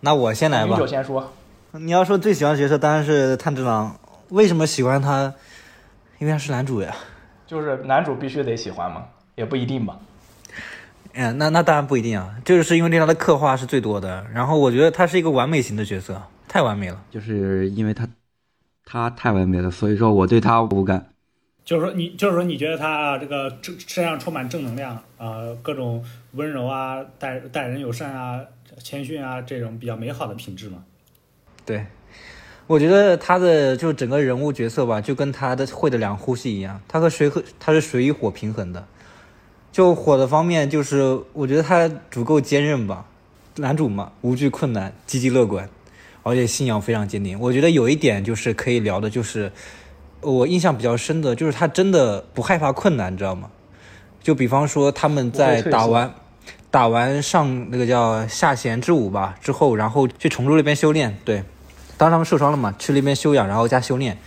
[0.00, 0.84] 那我先来吧女九。
[0.84, 1.32] 先说。
[1.74, 3.96] 你要说最喜欢的角色，当然是炭治郎。
[4.30, 5.32] 为什么喜欢他？
[6.18, 6.92] 因为他是男主呀。
[7.46, 9.04] 就是男主必须得喜欢吗？
[9.36, 9.96] 也不一定吧。
[11.12, 14.26] 嗯，那那当然不一定啊，就是因为对他的刻画是最多的。
[14.34, 17.00] 然后我觉得他是一个完美型的角色，太完美了。
[17.12, 18.08] 就是因为他
[18.84, 21.10] 他太完美了，所以说我对他无感。
[21.68, 26.02] 就是说你，就是说你觉得他，这个正身上充满正能量啊、各种
[26.32, 28.40] 温柔啊，待待人友善啊，
[28.82, 30.82] 谦逊啊，这种比较美好的品质嘛。
[31.66, 31.84] 对，
[32.66, 38.86] 我觉得他的就整个人物角色吧，就跟他的会的两呼吸一样，他和水和他是水与火平衡的。
[39.70, 43.04] 就火的方面，就是我觉得他足够坚韧吧，
[43.56, 45.68] 男主嘛，无惧困难，积极乐观，
[46.22, 47.38] 而且信仰非常坚定。
[47.38, 49.52] 我觉得有一点就是可以聊的，就是
[50.20, 53.50] 我印象比较深的，就是他真的不害怕困难，你知道吗？
[54.22, 56.12] 就比方说他们在打完
[56.70, 61.42] 打完上那个叫下弦之舞吧之后，然后去崇州那边修炼，对，
[61.96, 64.18] 当时他们受伤了嘛，去那边休养，然后加修炼。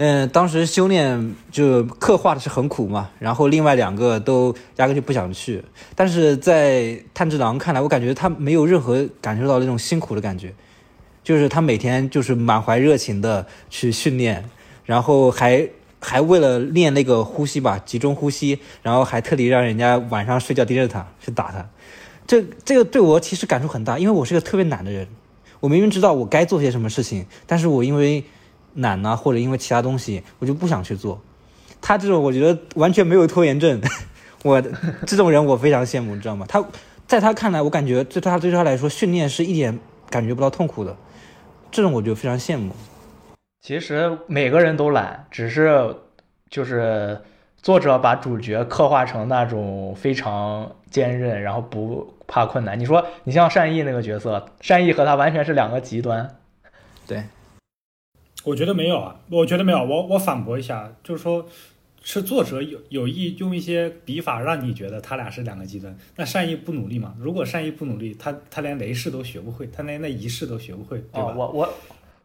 [0.00, 5.64] 嗯，当时修炼就刻画的是很苦嘛，然后另外两个都压根就不想去。
[5.96, 10.54] 但是在炭治郎看来，我感觉他没有任何感受到那种辛苦的感觉，
[11.24, 14.48] 就是他每天就是满怀热情的去训练，
[14.88, 15.68] 然后还
[16.00, 21.68] 还为了练那个呼吸吧，集中呼吸，然后还特地让人家晚上睡觉盯着他去打他。
[22.26, 25.06] 这这个对我其实感触很大，因为我是个特别懒的人，
[25.60, 28.24] 我明明知道我该做些什么事情，但是我因为
[28.76, 31.20] 懒呐、或者因为其他东西，我就不想去做。
[31.82, 33.78] 他这种我觉得完全没有拖延症，
[34.42, 34.58] 我
[35.06, 36.46] 这种人我非常羡慕，你知道吗？
[36.48, 36.64] 他
[37.06, 40.96] 在他看来，我感觉对他对他来说，训练是一点感觉不到痛苦的，
[41.70, 42.72] 这种我就非常羡慕。
[43.60, 45.96] 其实每个人都懒，只是
[46.48, 47.20] 就是
[47.60, 52.78] 作者把主角刻画成那种非常坚韧，然后不怕困难。
[52.78, 56.36] 你说你像善意那个角色，善意和他完全是两个极端。
[57.06, 57.24] 对，
[58.44, 61.46] 我觉得没有啊，我觉得没有，我我反驳一下，就是说，
[62.02, 65.94] 是作者有有意用一些笔法让你觉得他俩是两个极端。
[66.16, 67.14] 那善意不努力嘛？
[67.18, 71.32] 如果善意不努力，他他连雷式都学不会，他连那仪式都学不会，对吧？
[71.32, 71.74] 哦，我我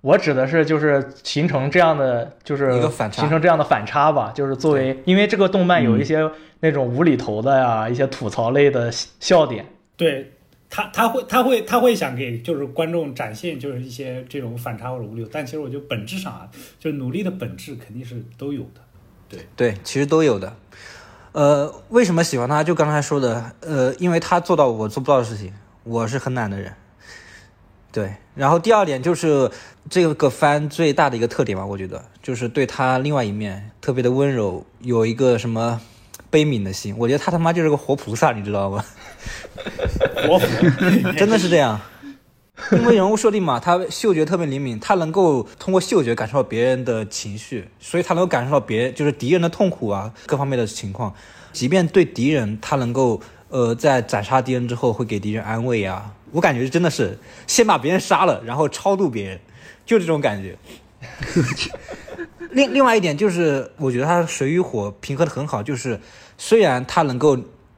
[0.03, 4.33] 我指的是就是形成这样的，就是一个反差形成这样的反差吧。
[4.35, 9.65] 就是作为，因为这个动漫有一些那种无厘头的呀，一些吐槽类的笑点。
[9.95, 10.33] 对
[10.69, 18.81] 他，他会，他会，他会想给就是观众展现就是一些这种反差或者无聊，但其实我觉得本质上啊，就是努力的本质肯定是都有的。
[19.29, 20.53] 对对，其实都有的。
[21.31, 22.61] 呃，为什么喜欢他？
[22.61, 25.53] 就刚才说的，呃，因为他做到我做不到的事情。
[25.85, 26.73] 我是很懒的人。
[27.91, 29.50] 对，然后第二点就是
[29.89, 35.80] 这个番最大的一个特点吧，我觉得就是对他另外一面特别的温柔，有一个什么
[36.30, 36.96] 悲悯的心。
[36.98, 38.84] 我觉得他他妈就是个活菩萨，你知道吗？
[40.28, 41.80] 活菩萨，真的是这样。
[42.72, 51.13] 因为人物设定嘛，他嗅觉特别灵敏，他能够通过嗅觉感受到别人的情绪，所以他能够感受到别就是敌人的痛苦啊，各方面的情况。
[51.52, 53.19] 即便对敌人，他能够
[53.50, 56.13] 呃在斩杀敌人之后会给敌人安慰啊。
[56.34, 57.17] 我感觉真的是
[57.48, 59.39] 先把别人杀了，然后超度别人，
[59.86, 60.58] 就这种感觉。
[62.52, 66.00] 另另外一点就是，我觉得他水与火平衡的很好，就是
[66.38, 67.38] 虽然他能够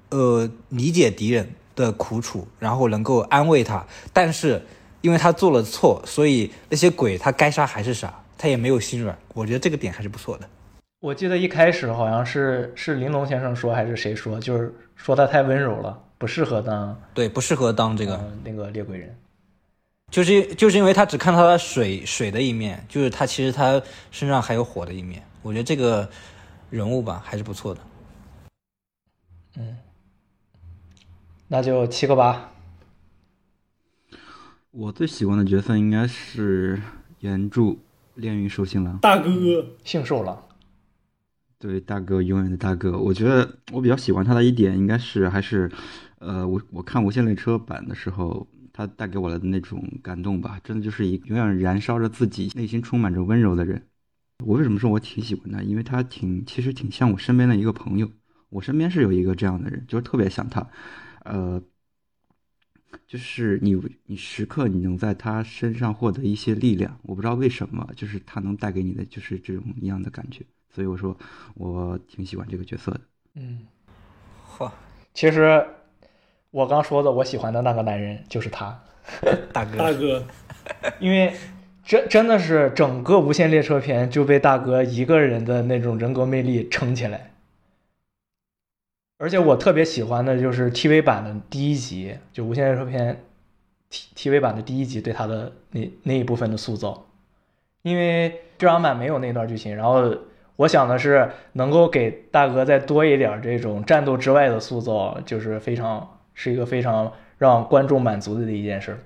[0.09, 4.61] 呃理解敌人的苦楚，然后能够安慰他，但是
[5.01, 9.17] 因为他做了错，所以那些鬼他该杀还是杀，他也没有心软。
[9.33, 10.49] 我觉得这个点还是不错的。
[10.99, 19.15] 我记得一开始好像是是玲珑先生说还是谁说，就是说他太温柔了，不适合当对，不适合当这个，呃那个猎鬼人。
[20.11, 25.21] 就是就是因为他只看到他水水的一面，就是他其实他身上还有火的一面。
[25.41, 26.09] 我觉得这个
[26.69, 27.81] 人物吧还是不错的。
[29.57, 29.77] 嗯
[31.47, 32.51] 那就七个八。
[34.71, 36.81] 我最喜欢的角色应该是
[37.19, 37.77] 原著，
[38.15, 39.29] 炼狱兽性狼，大哥，
[39.83, 40.47] 性兽狼，
[41.65, 42.95] 对大哥，永远的大哥。
[42.95, 45.67] 我觉得我比较喜欢他的一点，应该是还是，
[46.19, 53.81] 呃，我我看无限列车版的时候，他带给我的那种感动吧，真的就是一永远燃烧着自己，内心充满着温柔的人。
[54.45, 55.63] 我为什么说我挺喜欢他？
[55.63, 58.11] 因为他挺其实挺像我身边的一个朋友。
[58.49, 60.69] 我身边是有一个这样的人，就是特别像他，
[61.23, 61.59] 呃，
[63.07, 63.75] 就是你
[64.05, 66.99] 你时刻你能在他身上获得一些力量。
[67.01, 70.45] 我不知道为什么，就是他能带给你的就是这种一样的感觉。
[70.75, 71.15] 所以我说
[71.53, 72.99] 我挺喜欢这个角色的。
[73.35, 73.65] 嗯，
[74.57, 74.69] 嚯，
[75.13, 75.65] 其实
[76.51, 78.77] 我刚说的我喜欢的那个男人就是他，
[79.53, 80.21] 大哥，大哥，
[80.99, 81.33] 因为
[81.85, 87.31] 真真的是整个无限列车篇就被大哥一个人的那种人格魅力撑起来。
[89.17, 93.23] 而且我特别喜欢的就是 TV 版的第一集，就无限列车篇
[93.89, 97.05] T TV 版的第一集对他的那那一部分的塑造，
[97.81, 100.13] 因为剧场版没有那段剧情，然后
[100.57, 109.03] 我想的是能够给大哥再多一点这种战斗之外的塑造，就是非常是一个非常让观众满足的一件事，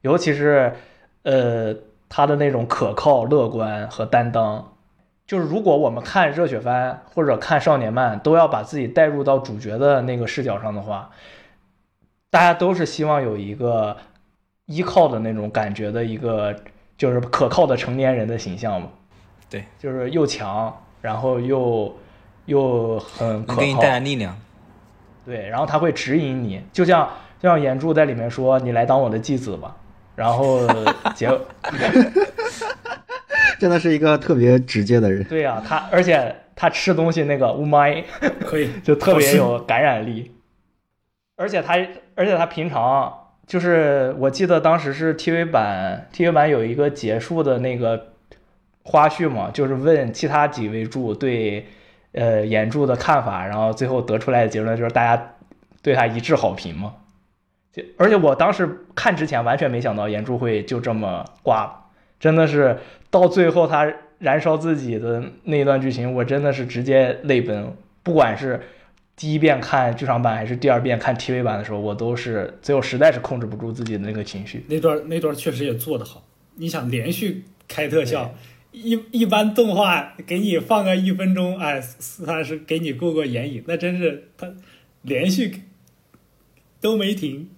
[0.00, 0.72] 尤其是
[1.22, 1.74] 呃
[2.08, 4.72] 他的那种可靠、乐观和担当。
[5.26, 11.10] 就是如果我们看热血番或者看少年漫，都要把自己带入到主角的那个视角上的话，
[12.30, 13.94] 大家都是希望有一个
[14.64, 16.56] 依靠的那种感觉的一个，
[16.96, 18.88] 就是可靠的成年人的形象嘛。
[19.50, 21.96] 对，就是又强，然后又
[22.46, 24.36] 又很可靠能给你带，来力量。
[25.24, 27.08] 对，然后他会指引你，就像
[27.38, 29.76] 就像岩柱在里面说：“你来当我的继子吧。”
[30.16, 30.66] 然后
[31.14, 31.28] 结
[33.60, 35.22] 真的是一个特别直接的人。
[35.24, 38.02] 对呀、他而且他吃东西那个乌麦
[38.40, 40.32] 可以， 就特别有感染力，
[41.36, 41.76] 而且他
[42.14, 43.12] 而且他平常
[43.46, 48.07] 就是我记得当时是 TV 版 TV 版有一个结束的那个
[48.88, 51.66] 花絮嘛，就是问其他几位柱对
[52.12, 55.34] 呃演柱的看法，然后最后得出来的结论就是大家
[55.82, 56.94] 对他一致好评嘛。
[57.70, 62.78] 就而且我当时看之前完全没想到演柱会就这么挂了，真的是
[63.10, 67.76] 到最后他燃烧自己的那一段剧情，我真的是直接泪奔。
[68.02, 68.58] 不管是
[69.14, 74.64] 第一遍看剧场版还是第二遍看 TV 版的时候，我都是最后实在是控制不住自己的那个情绪。
[74.66, 76.22] 那段那段确实也做得好。
[76.54, 78.34] 你想连续开特效，
[78.70, 84.52] 一一般动画给你放个一分钟，哎，算是给你过过眼瘾，那真是他
[85.02, 85.62] 连续
[86.80, 87.48] 都没停。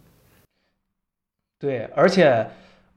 [1.58, 2.48] 对，而且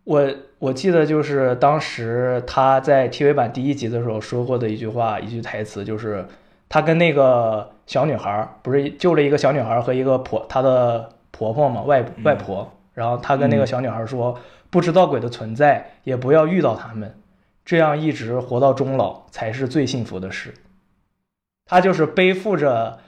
[0.03, 6.25] 我我记得就是当时他在 TV 版第一集的时候说过的一句话，一句台词，就是
[6.69, 17.13] 他跟那个小女孩儿不是救了一个小女孩儿和一个婆她的婆婆嘛，外外婆，然后他跟那个小女孩说，不知道鬼的存在，也不要遇到他们，
[17.65, 20.53] 这样一直活到终老才是最幸福的事。
[21.65, 22.99] 他就是背负着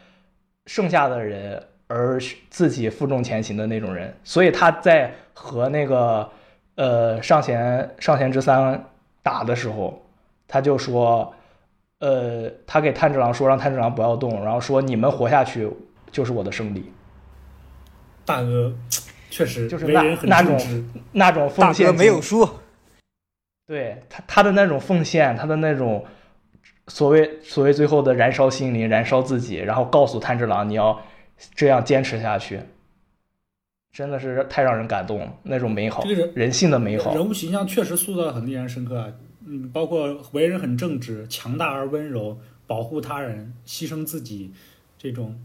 [0.66, 6.28] 剩下的人而自己负重前行的那种人，所以他在和那个
[6.76, 8.84] 呃上弦上弦之三
[9.22, 10.02] 打的时候，
[10.48, 11.32] 他就说，
[12.00, 15.70] 呃，他给炭治郎说让炭治郎不要动，然后说你们活下去
[16.12, 16.92] 就是我的胜利，
[18.26, 18.74] 大哥
[19.30, 22.50] 确实就是那为人很那种，那种大奉献哥没有输，
[23.68, 26.06] 对他他的那种奉献，他的那种
[26.88, 31.02] 所谓所谓最后的燃烧心灵、燃烧自己，然后告诉炭治郎你要
[31.56, 32.60] 这样坚持下去，
[33.92, 37.14] 真的是太让人感动了，那种美好，这个人人性的美好。
[37.16, 39.12] 人物形象确实塑造得很令人深刻啊。
[39.48, 44.52] 嗯，包括为人很正直、强大而温柔、保护他人、牺牲自己，
[44.98, 45.40] 这种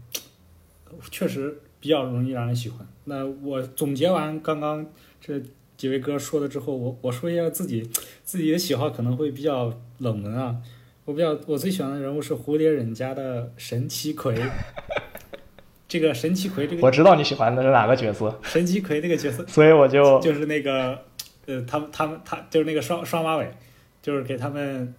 [1.11, 2.79] 确实比较容易让人喜欢。
[3.03, 4.87] 那我总结完刚刚
[5.19, 5.39] 这
[5.81, 7.81] 几位哥说了之后，我我说一下自己
[8.23, 10.57] 自己的喜好可能会比较冷门啊。
[11.05, 14.39] 我比较我最喜欢的人物是蝴蝶忍家的神奇葵。
[15.89, 20.99] 这个神奇葵这个我知道你喜欢的是哪个角色，神奇葵这个角色， 所以我就就是那个
[21.47, 23.51] 呃，他们他们他就是那个双双马尾，
[24.03, 24.93] 就是给他们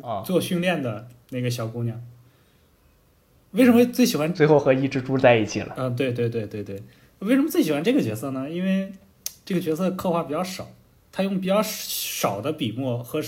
[0.00, 2.00] 啊，做训练的那个小姑娘。
[3.50, 4.32] 为什么最喜欢？
[4.32, 5.74] 最后和一只猪在一起了。
[5.76, 6.80] 嗯、对对对对对，
[7.18, 8.48] 为什么最喜欢这个角色呢？
[8.48, 8.92] 因为
[9.48, 10.68] 这个角色刻画比较少，
[11.10, 13.18] 他用比较少的笔墨和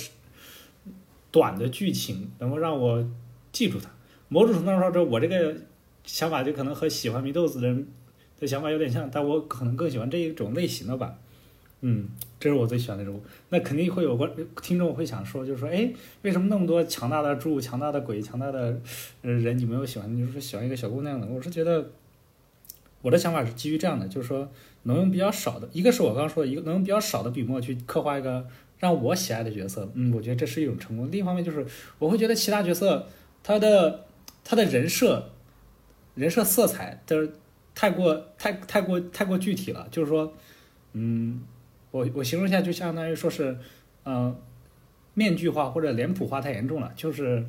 [1.30, 3.10] 短的剧情，能够让我
[3.50, 3.88] 记住他。
[4.28, 5.56] 某种程度上说，我这个
[6.04, 7.88] 想法就可能和喜欢祢豆子的人
[8.38, 11.16] 的想法有点像，但我可能更喜欢这一种类型的吧。
[11.80, 13.22] 嗯，这是我最喜欢的人物。
[13.48, 15.90] 那肯定会有观听众会想说，就是说，哎，
[16.20, 18.78] 为什么那么多强大的柱、强大的鬼、强大的
[19.22, 20.14] 人，你没有喜欢？
[20.14, 21.26] 你就是说喜欢一个小姑娘呢？
[21.30, 21.90] 我是觉得，
[23.00, 24.46] 我的想法是基于这样的，就是说，
[24.82, 28.46] 能用比较少的，一个是我刚刚说的，一个能用比较少的笔墨去刻画一个
[28.78, 31.10] 让我喜爱的角色，嗯，我觉得这是一种成功。
[31.10, 31.66] 另一方面就是
[31.98, 33.06] 我会觉得其他角色
[33.42, 34.06] 他的
[34.42, 35.30] 他的人设
[36.14, 37.30] 人设色彩就是
[37.74, 40.32] 太过太太过太过具体了，就是说，
[40.92, 41.42] 嗯，
[41.90, 43.58] 我我形容一下，就相当于说是，
[44.04, 44.36] 嗯、
[45.14, 47.46] 面具化或者脸谱化太严重了，就是。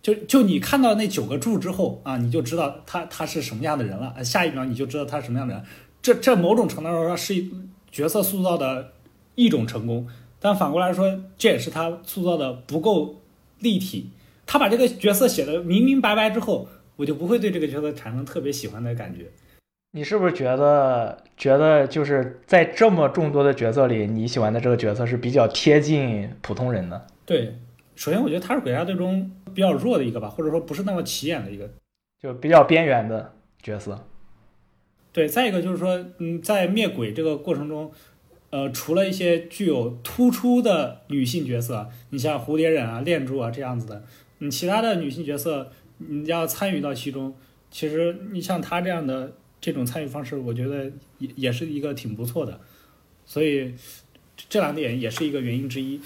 [0.00, 5.62] 就就你看到那九个柱之后啊，你就知道他他是什么样的人了，下一秒你就知道他是什么样的人。
[6.08, 7.44] 这这某种程度上说是
[7.90, 8.92] 角色塑造的
[9.34, 10.08] 一种成功，
[10.40, 13.16] 但反过来说，这也是他塑造的不够
[13.58, 14.08] 立体。
[14.46, 19.26] 他把这个角色写的明明白白之后，我就不会对这个角色产生特别喜欢的感觉。
[19.92, 27.06] 你是不是觉得觉得就是在这么众多的角色里，你喜欢的这个角色是比较贴近普通人的？
[27.26, 27.54] 对，
[27.96, 31.68] 首先我觉得他是鬼杀队中比较弱的一个吧，或者说不是那么起眼的一个。
[32.18, 33.30] 就比较边缘的
[33.62, 34.02] 角色。
[35.12, 37.90] 对，再一个就是说，嗯，在灭鬼这个过程中，
[38.50, 44.04] 呃，除了一些具有突出的女性角色，你像蝴蝶忍啊、恋柱啊这样子的，
[44.38, 47.34] 你，其他的女性角色，你要参与到其中，
[47.70, 52.60] 其实你像她这样的这种参与方式，我觉得也也是一个挺不错的，
[53.26, 53.74] 所以
[54.48, 56.00] 这两点也是一个原因之一。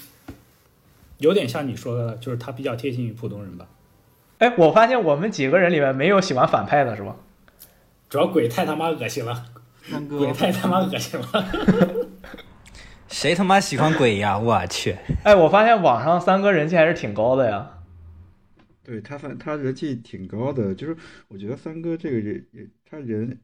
[1.19, 3.67] 有点像你说的，就是她比较贴近于普通人吧。
[4.39, 7.15] 哎，我发现我们几个人里面没有喜欢反派的，是吧？
[8.13, 9.43] 主要鬼太他妈恶心了，
[9.81, 12.07] 三哥鬼太他妈恶心了。
[13.07, 14.37] 谁他妈喜欢鬼呀？
[14.37, 14.95] 我去！
[15.23, 17.79] 哎，我发现网上三哥人气还是挺高的呀。
[18.83, 20.95] 对他反他人气挺高的，就是
[21.27, 23.39] 我觉得三哥这个人也他人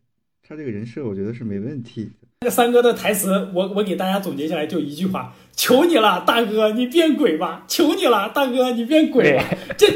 [0.47, 2.18] 他这个人设，我觉得是没问题的。
[2.41, 7.65] 这三哥的台词，我我给大家总结下来就一句话：求你了，大哥，你变鬼吧！
[7.67, 9.43] 求你了，大哥，你变鬼吧！
[9.77, 9.87] 这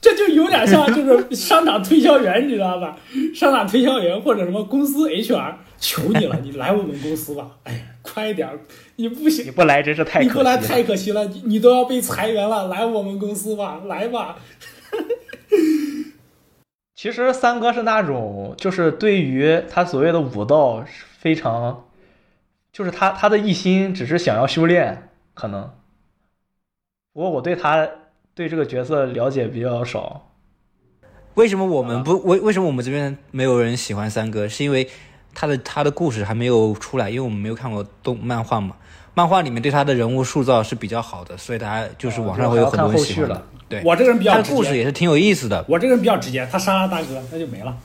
[0.00, 2.96] 这就有点像就是商场推销员，你知道吧？
[3.36, 7.50] 商场推销员或者什么公司 HR，求你了，你来我们公司吧！
[7.64, 8.58] 哎，快点儿，
[8.96, 10.56] 你不行你，不来真是太可惜你不来。
[10.56, 14.36] 太可惜了，你你都要被裁员了，来我们公司吧，来吧！
[16.96, 20.82] 其实三哥是那种，就是对于他所谓的武道
[21.18, 21.84] 非常，
[22.72, 25.70] 就是他他的一心只是想要修炼，可能。
[27.12, 27.88] 不过我对他
[28.34, 30.30] 对这个角色了解比较少，
[31.34, 34.48] 为什么我们不为为什么我们这边没有人喜欢三哥？
[34.48, 34.88] 是因为
[35.34, 38.76] 他的他的故事还没有出来，因为我们没有看过动漫画嘛。
[39.12, 43.42] 漫画里面对他的人物塑造是比较好的，所以大家就是网上会有很多人喜欢。
[43.68, 45.64] 对，我这个人比他的较直接，故事也是挺有意思的。
[45.68, 47.76] 我这个人比较直接，他杀了大哥那就没了。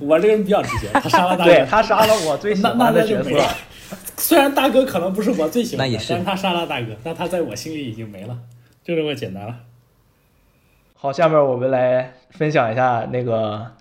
[0.00, 3.54] 我这个人比较直接，他杀了大哥， 对他杀了我最喜欢的角色那就没了。。
[4.16, 8.38] 虽然大哥可能不是我最喜欢的，但是他杀了大哥，那他在我心里已经没了，
[8.82, 9.60] 就这么简单了。
[10.94, 13.72] 好，下面我们来分享一下那个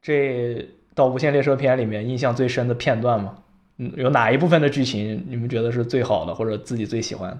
[0.00, 3.38] 这到无限列车篇里面印象最深的片段嘛。
[3.78, 7.38] 嗯，有哪一部分的剧情你们觉得是最好的，或者自己最喜欢的？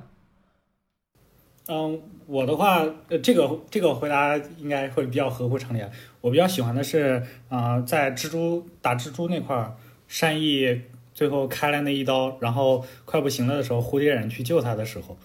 [1.69, 5.89] 嗯，我的话，呃，这个这个回答应该会比较合乎常理啊。
[6.21, 9.77] 我比较喜欢的是，啊、在蜘蛛打蜘蛛那块儿，
[10.09, 10.81] 善意
[11.23, 15.17] 最后开了那一刀，然后快不行了的时候，蝴蝶忍去救他的时候，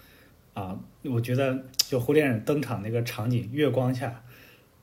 [0.54, 4.24] 啊、我觉得就蝴蝶忍登场那个场景，月光下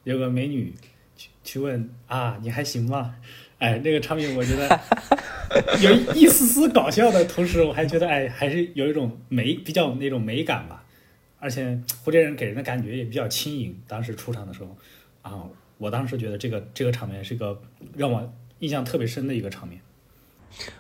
[0.02, 0.74] 有个美女
[1.16, 3.14] 去去问啊，你还行吗？
[3.60, 4.80] 哎，那个场景我觉得
[5.80, 10.84] 有一丝丝搞笑的同时，我还觉得哎，还是有一种美，比较那种美感吧。
[11.38, 13.80] 而且蝴蝶忍给人的感觉也比较轻盈。
[13.86, 14.76] 当时出场的时候，
[15.22, 15.44] 啊，
[15.78, 17.62] 我当时觉得这个这个场面是个
[17.96, 19.80] 让我印象特别深的一个场面。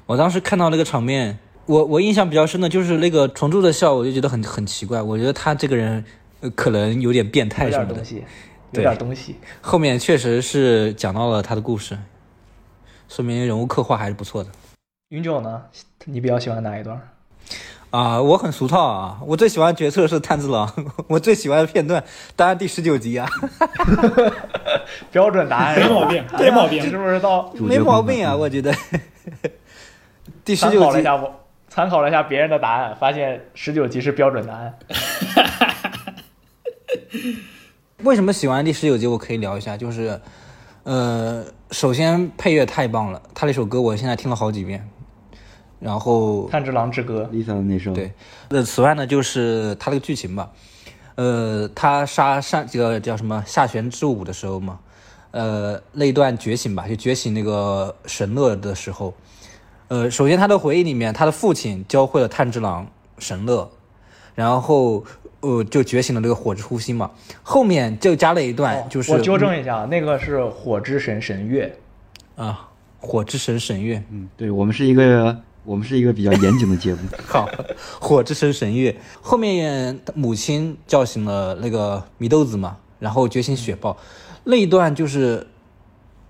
[0.06, 5.00] 我当时看到那个场面，我我印象比较深的就是那个虫柱的笑，我就觉得很很奇怪。
[5.00, 6.04] 我觉得他这个人、
[6.40, 8.04] 呃可能有点变态什么的有点东。
[8.04, 8.22] 西，有
[8.72, 9.36] 对点东西。
[9.60, 11.98] 后面确实是讲到了他的故事，
[13.08, 14.50] 说明人物刻画还是不错的。
[15.08, 15.62] 云九呢？
[16.04, 17.00] 你比较喜欢哪一段？
[17.90, 19.20] 啊，我很俗套啊！
[19.24, 20.68] 我最喜欢的角色是炭治郎，
[21.06, 22.02] 我最喜欢的片段
[22.34, 23.26] 当然第十九集啊，
[25.12, 28.74] 标准答案没毛病，没毛病是不是到没毛病啊，我觉得。
[30.44, 31.34] 第十参九集考了一下我
[31.68, 34.78] 参考了一下别人的答案，发现十九集是标准答案。
[38.04, 39.06] 为什么喜欢第十九集？
[39.06, 40.20] 我可以聊一下，就是，
[40.82, 44.86] 呃，首先配乐太棒了，他那首歌我现在听了好几遍，
[45.80, 48.12] 然后炭治郎之歌，Lisa 的那首，对
[48.50, 50.52] 呃，此外呢，就是他那个剧情吧，
[51.14, 54.78] 呃，他杀上这个叫什么下弦之舞的时候嘛，
[55.30, 59.14] 呃，那一段觉醒吧，就觉醒那个神乐的时候，
[59.88, 62.86] 呃，首先他的回忆里面，他的父亲教会了炭治郎
[63.18, 63.70] 神乐，
[64.34, 65.04] 然后
[65.40, 67.10] 呃就觉醒了这个火之呼吸嘛，
[67.42, 71.78] 后面就加了一段，哦就是我纠正一下，那个是火之神神月。
[72.36, 72.68] 啊，
[72.98, 77.00] 火之神神乐，嗯，对我们是一个我们是一个比较严谨的节目。
[77.26, 77.48] 好，
[78.00, 83.96] 火之神神月后面母亲叫醒了那个祢豆子嘛，然后觉醒雪豹。
[84.42, 85.46] 那一段就是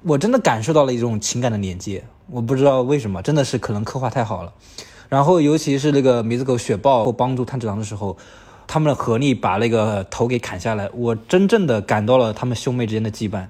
[0.03, 4.53] 我真的感受到了一种情感的连接，我不知道为什么，真的是可能刻画太好了。
[5.09, 8.17] 然后尤其是那个米子狗雪豹帮助炭治郎的时候，
[8.67, 13.47] 他们的合力把那个头给砍下来，我真正的感到了他们兄妹之间的羁绊，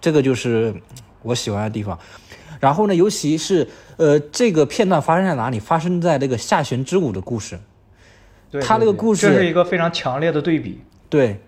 [0.00, 0.74] 这个就是
[1.22, 1.98] 我喜欢的地方。
[2.58, 3.68] 然后呢，尤其是
[3.98, 5.60] 呃，这个片段发生在哪里？
[5.60, 7.60] 发生在那个下弦之舞的故事。
[8.50, 10.80] 对他那个故事这是一个非常强烈的对比。
[11.10, 11.40] 对，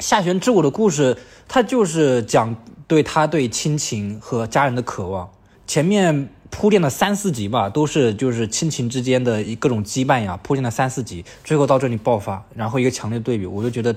[0.00, 2.56] 下弦之舞的故事，它就是讲
[2.88, 5.30] 对他对亲情和家人的渴望。
[5.66, 13.94] 前面铺垫了三四集吧，都是就是亲情之间的一各种羁绊呀，铺垫了三四集，最后到这里爆发，然后一个强烈对比，我就觉得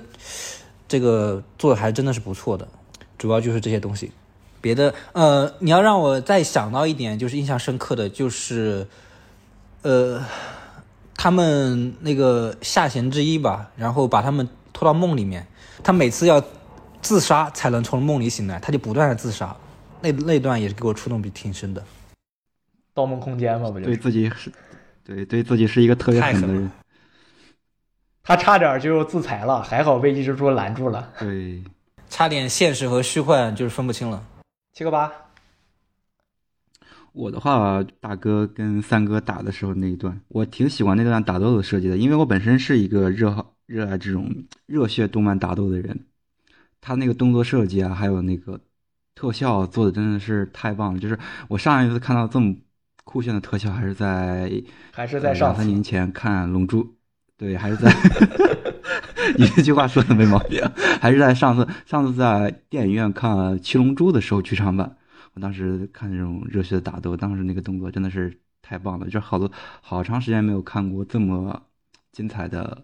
[0.88, 2.68] 这个做的还真的是不错的。
[3.18, 4.12] 主要就是这些东西，
[4.62, 8.88] 别的呃，你要让我再想到一点，就是印象深刻的就是，
[9.82, 10.24] 呃，
[11.16, 15.48] 他们那个下弦之一吧，然后把他们拖到梦里面，
[15.84, 16.44] 他每次要
[17.02, 19.56] 自杀才能从梦里醒来，他就不断的自杀，
[20.12, 21.84] 那那段也是给我触动比挺深的。
[22.94, 23.96] 盗梦空间嘛，不就对？
[23.96, 24.52] 自己是，
[25.04, 26.72] 对对自己是一个特别狠的人。
[28.24, 31.14] 他差点就自裁了，还好被一只猪拦住了。
[31.20, 31.64] 对，
[32.10, 34.26] 差点现实和虚幻就是分不清了。
[34.74, 35.12] 七个八，
[37.14, 44.30] 我的话，大哥跟三哥打的时候那一段，我挺喜欢那段打斗的设计的，因为我本身是一个热好热爱这种
[44.66, 46.06] 热血动漫打斗的人，
[46.82, 48.60] 他那个动作设计啊，还有那个
[49.18, 51.00] 特效做的真的是太棒了。
[51.00, 52.56] 就是我上一次看到这么
[53.04, 54.52] 酷炫的特效，还是在
[54.94, 56.84] 还是在上呃两三年前看《龙珠》，
[57.36, 57.92] 对，还是在
[59.40, 60.62] 你这句话说的没毛病，
[61.02, 64.96] 还是在上次上次在电影院看《七龙珠》的时候剧场版，
[65.34, 69.52] 我当时看这种热血的打斗，当时那个动作真的是太棒了，就是好多
[69.82, 71.64] 好长时间没有看过这么
[72.12, 72.84] 精彩的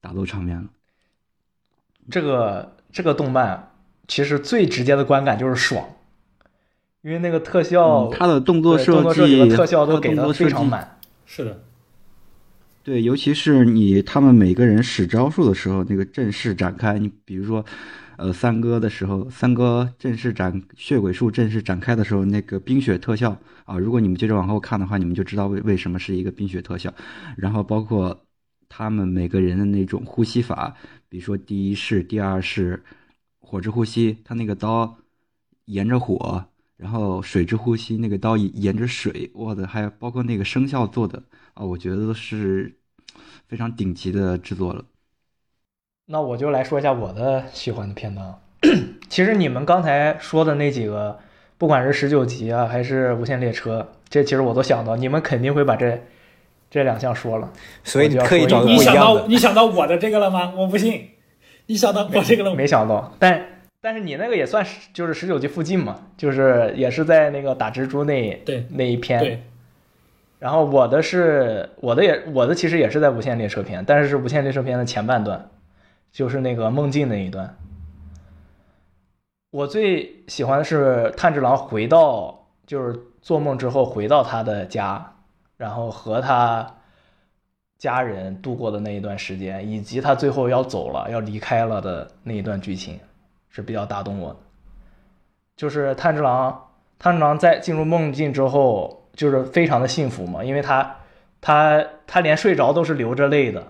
[0.00, 0.68] 打斗场面了。
[2.10, 3.70] 这个这个动漫
[4.06, 5.86] 其实最直接的观感就是爽，
[7.02, 10.98] 因为那个特效，嗯，他的动作设计和特效都给的非常满。
[11.26, 11.62] 是的，
[12.82, 17.64] 对，尤其是你他们每个人使招数的时候，那个阵势展开，你比如说，
[18.16, 26.92] 呃，三哥的时候，三哥正式展血鬼术正式展开的时候，那个冰雪特效啊，如果你们接着往后看的话，你们就知道为为什么是一个冰雪特效。
[27.36, 28.24] 然后包括
[28.68, 30.74] 他们每个人的那种呼吸法，
[31.08, 32.82] 比如说第一式、第二式
[33.54, 34.96] 火之呼吸，他那个刀
[35.66, 36.44] 沿着火。
[36.76, 41.22] 然后水之呼吸，那个刀沿着水，我的，还有包括那个声效做的
[41.54, 42.74] 啊，我觉得都是
[43.46, 44.84] 非常顶级的制作了。
[46.06, 48.40] 那我就来说一下我的喜欢的片段啊。
[49.08, 51.16] 其实你们刚才说的那几个，
[51.56, 56.02] 不管是十九集啊，还是无限列车，这其实我都想到，你们肯定会把这
[56.68, 57.52] 这两项说了。
[57.84, 59.28] 所以你要说一刻意找个你想到不一样的。
[59.28, 60.52] 你想到我的这个了吗？
[60.56, 61.10] 我不信，
[61.66, 62.54] 你想到我这个？
[62.54, 63.42] 没想到，但
[63.80, 69.20] 但是你那个也算是就是十九集附近嘛，就是也是在那个打蜘蛛那对那一篇。
[69.20, 69.42] 对，
[70.38, 75.50] 然后我的是我的也我的其实也是在无限列车篇，但是是无限列车篇的前半段，
[76.12, 77.56] 就是那个梦境那一段。
[79.50, 85.14] 我最喜欢的是炭治郎回到就是做梦之后回到他的家，
[85.56, 86.74] 然后和他
[87.84, 92.98] 家人度过的那一段时间，以及他最后要走了要离开了的那一段剧情，
[93.50, 94.36] 是比较打动我的。
[95.54, 96.58] 就是炭治郎，
[96.98, 100.96] 炭治郎在进入梦境之后，就是非常的幸福嘛，因为他
[101.42, 103.62] 他他连睡着都是流着泪的，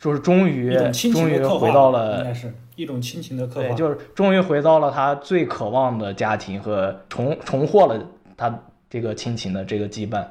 [0.00, 0.76] 就是终于
[1.12, 8.04] 终于回到应了该是一种亲情的刻对，就是终于回到了他最渴望的家庭和重重获了
[8.36, 8.58] 他
[8.90, 10.26] 这个亲情的这个羁绊。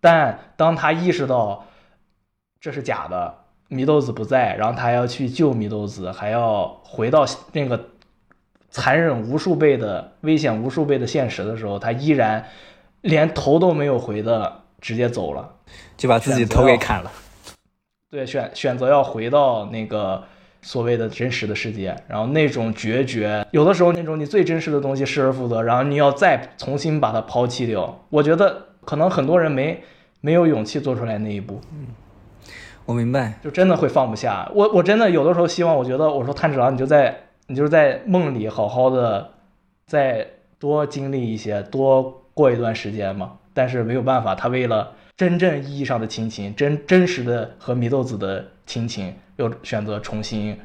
[0.00, 1.66] 但当他意识到
[2.64, 3.34] 这是假的，
[3.68, 7.78] 祢豆子不在，然后他要去救祢豆子，还要回到那个
[8.70, 12.42] 残忍无数倍的、危险无数倍的现实的时候，他依然
[13.02, 15.46] 连头都没有回的直接走了。
[15.98, 17.12] 就把自己头给砍了。
[18.10, 20.24] 对，选选择要回到那个
[20.62, 29.84] 所谓的真实的世界，然后那种决绝，有的时候那种你最真实的东西失而复得，然后你要再重新把它抛弃掉，我觉得可能很多人没
[30.22, 31.60] 没有勇气做出来那一步，
[32.86, 34.50] 我明白，就真的会放不下。
[34.54, 37.16] 我我真的有的时候希望，我觉得我说炭治郎，你就在
[37.46, 39.30] 你就是在梦里好好的
[39.86, 40.26] 再
[40.58, 43.38] 多经历一些，多过一段时间嘛。
[43.54, 50.58] 但是没有办法，他为了真正意义上的亲情，真真实的和祢豆子的亲情，又选择重新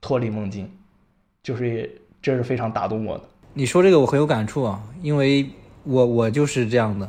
[0.00, 0.68] 脱离梦境，
[1.42, 3.24] 就是这是非常打动我的。
[3.54, 5.48] 你说这个我很有感触啊，因为
[5.84, 7.08] 我我就是这样的，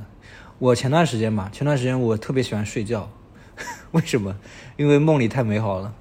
[0.59, 3.09] 我前段时间吧，前段时间我特别喜欢睡觉，
[3.91, 4.35] 为什么？
[4.75, 5.93] 因为梦里太美好了，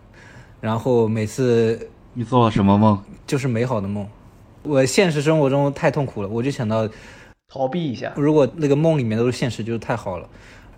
[0.61, 3.03] 然后每次你做了什么梦？
[3.27, 4.07] 就是美好的梦。
[4.63, 6.89] 我现实生活中太痛苦了，我就想到，
[7.49, 8.13] 逃避一下。
[8.17, 10.29] 如果那个梦里面都是现实，就是太好了。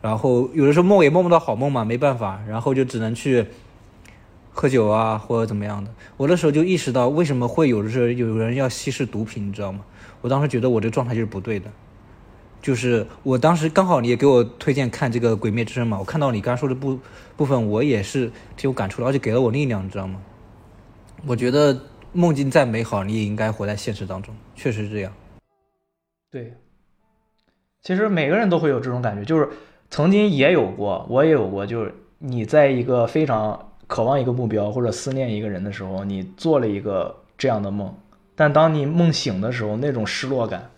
[0.01, 3.47] 然后有的时候梦也梦不到好梦嘛，没办法，然后就只能去
[4.53, 5.91] 喝酒啊，或者怎么样的。
[6.17, 9.81] 我那时候就意识到，为什么会有的时候有人要吸食毒品，你知道吗？
[10.21, 11.71] 我当时觉得我这个状态就是不对的。
[12.61, 16.99] 就是我当时刚好你也给我推荐看这个《鬼灭之刃》嘛，我看到你刚刚说的部
[17.37, 20.21] 部分，我也是挺有感触的，而且给了我力量，你知道吗？
[21.27, 21.81] 我觉得
[22.13, 25.13] 梦境再美好，你也应该活在现实当中，确实是这样。
[26.31, 26.55] 对，
[27.83, 29.49] 其实每个人都会有这种感觉，就是
[29.89, 37.95] 曾经也有过，我也有过，就是你在一个非常渴望一个目标或者思念一个人的时候，你做了一个这样的梦，
[38.35, 40.71] 但当你梦醒的时候，那种失落感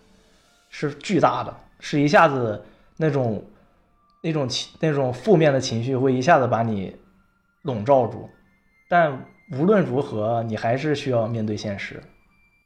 [0.69, 2.63] 是巨大的，是一下子
[2.95, 3.43] 那种
[4.23, 6.95] 那种情那种负面的情绪会一下子把你
[7.63, 8.29] 笼罩住，
[8.87, 12.01] 但无论如何，你还是需要面对现实。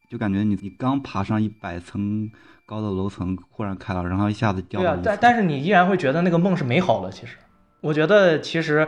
[0.07, 2.29] 就感觉你你刚爬上一百层
[2.67, 7.11] 高的楼层，忽然开了，然后一下子掉对啊到一，层但但是你依然会觉得那个梦是美好的。
[7.11, 7.37] 其实，
[7.81, 8.87] 我觉得其实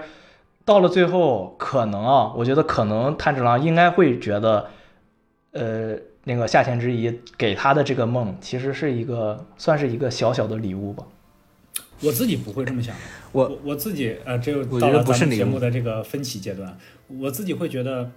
[0.63, 4.69] 到了最后，可能啊，我觉得可能炭治郎应该会觉得，
[5.53, 5.97] 呃，
[6.27, 11.05] 那个夏前之一给他的这个梦，其实是一个算是一个小小的礼物吧。
[12.01, 12.93] 我自己不会这么想，
[13.31, 18.11] 我我我自己呃，只有我觉得到了咱们节目的这个分歧阶段，我自己会觉得，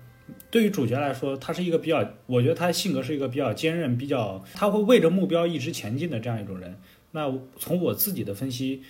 [0.50, 6.76] 对于主角来说，他是一个比较，我觉得他性格是一个比较坚韧、比较他会为着目标一直前进的这样一种人。
[7.12, 8.82] 那从我自己的分析，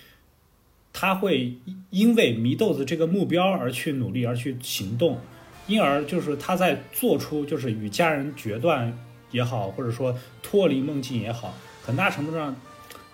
[0.91, 1.57] 他会
[1.91, 5.19] 因为祢豆子这个目标而去努力，而去行动，
[5.67, 8.97] 因而就是他在做出就是与家人决断
[9.31, 11.53] 也好，或者说脱离梦境也好，
[11.83, 12.55] 很大程度上，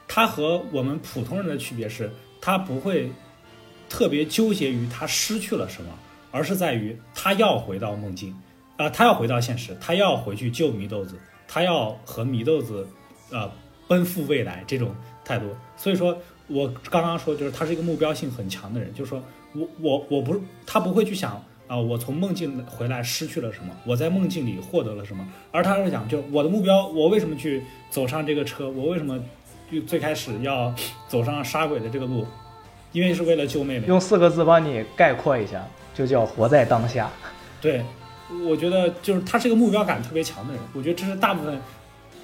[0.08, 2.12] 他和我们普通人的区别是，
[2.42, 3.12] 他不会
[3.90, 5.92] 特别纠结于他失去了什么，
[6.32, 8.36] 而是在于他要回到梦境，
[8.78, 12.88] 啊、他要回到现实，他要回去救祢豆子，他要和祢豆子，
[13.32, 13.50] 呃，
[13.88, 14.94] 奔赴未来这种
[15.24, 15.46] 态度。
[15.76, 29.20] 所以说我刚刚说，就是他是一个目标性很强的人，就是说我我我不他不会去想啊、我从梦境回来失去了什么，我在梦境里获得了什么，而他是想，就我的目标，我为什么去走上这个车，我为什么
[29.70, 30.74] 就最开始要
[31.08, 32.26] 走上杀鬼的这个路，
[32.94, 33.88] 因为是为了救妹妹。
[33.88, 37.12] 用四个字帮你概括一下，就叫活在当下。
[37.60, 37.84] 对，
[38.46, 41.60] 我觉得就是他是一个目标感特别强的人，我觉得这是大部分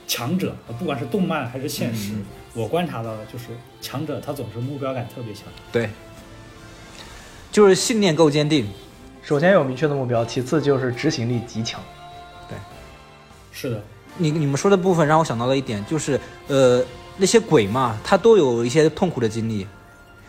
[0.08, 3.46] 强者，不管是动漫还是现实，嗯我观察到的就是
[3.82, 5.46] 强者他总是目标感特别强。
[5.72, 5.90] 对，
[7.52, 8.68] 就是信念够坚定。
[9.24, 11.82] 首先有明确的目标，其次就是执行力极强。
[12.50, 12.58] 对
[13.54, 13.82] 是的，
[14.18, 16.84] 你你们说的部分让我想到了一点，就是呃
[17.16, 19.66] 那些鬼嘛，他都有一些痛苦的经历。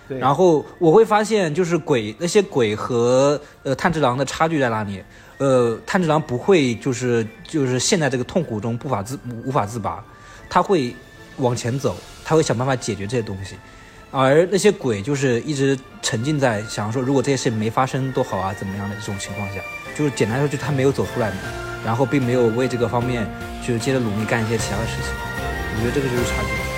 [0.06, 5.02] 对，然后我会发现，就是鬼那些鬼和呃炭治郎的差距在哪里？
[5.38, 10.04] 呃，炭治郎不会就是就是陷在这个痛苦中不法自无法自拔，
[10.48, 10.94] 他会
[11.38, 13.56] 往前走，他会想办法解决这些东西。
[14.16, 19.60] 而那些鬼就是一直沉浸在想说，如果这些事情没发生多好啊，怎么样的这种情况下，
[19.98, 21.36] 就是简单说，就他没有走出来嘛，
[21.84, 23.26] 然后并没有为这个方面
[23.60, 25.12] 去接着努力干一些其他的事情。
[25.76, 26.73] 我觉得这个就是差距。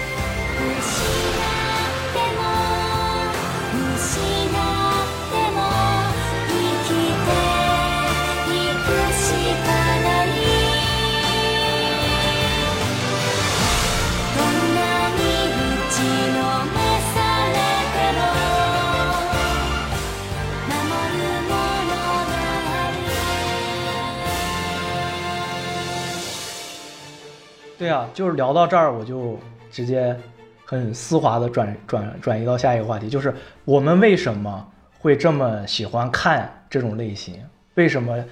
[27.79, 29.39] 对啊，就是聊到这儿，我就
[29.70, 30.16] 直接
[30.64, 34.66] 很丝滑的转转转移到下一个话题，就是我们为什么
[34.99, 37.39] 会这么喜欢看这种类型？
[37.74, 38.16] 为什么《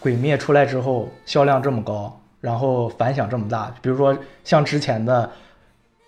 [0.00, 3.70] 鬼灭》出来之后销量这么高，然后反响这么大？
[3.82, 5.30] 比如说像之前的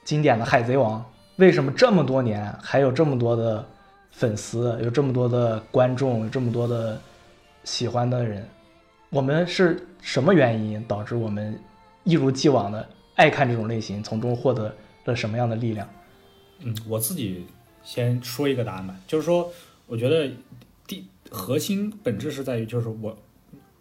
[0.02, 0.98] 经典的《海贼王》，
[1.36, 3.62] 为什么这么多年还有这么多的
[4.12, 6.98] 粉丝，有这么多的观众，有这么多的
[7.64, 8.48] 喜欢的人？
[9.10, 11.58] 我们是什么原因导致我们
[12.08, 15.86] 一如既往的爱看这种类型，从中获得了什么样的力量？
[16.60, 17.44] 嗯，我自己
[17.82, 19.52] 先说一个答案吧，就是说，
[19.86, 20.32] 我觉得
[20.86, 23.14] 第核心本质是在于，就是我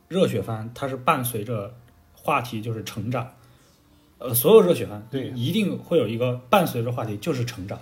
[0.09, 1.73] 热血番它是伴随着
[2.11, 3.34] 话题就是成长，
[4.17, 7.80] 呃，所有热血番对一定会有一个伴随着话题就是成长，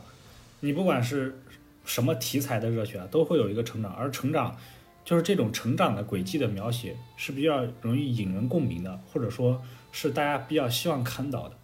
[0.60, 1.42] 你不管是
[1.86, 4.56] 什么题材的热血啊，都会有一个成长，而成长
[5.04, 9.60] 就是这种成长的轨迹的描写是比较容易引人共鸣的，或者说
[9.96, 11.56] 是大家比较希望看到的。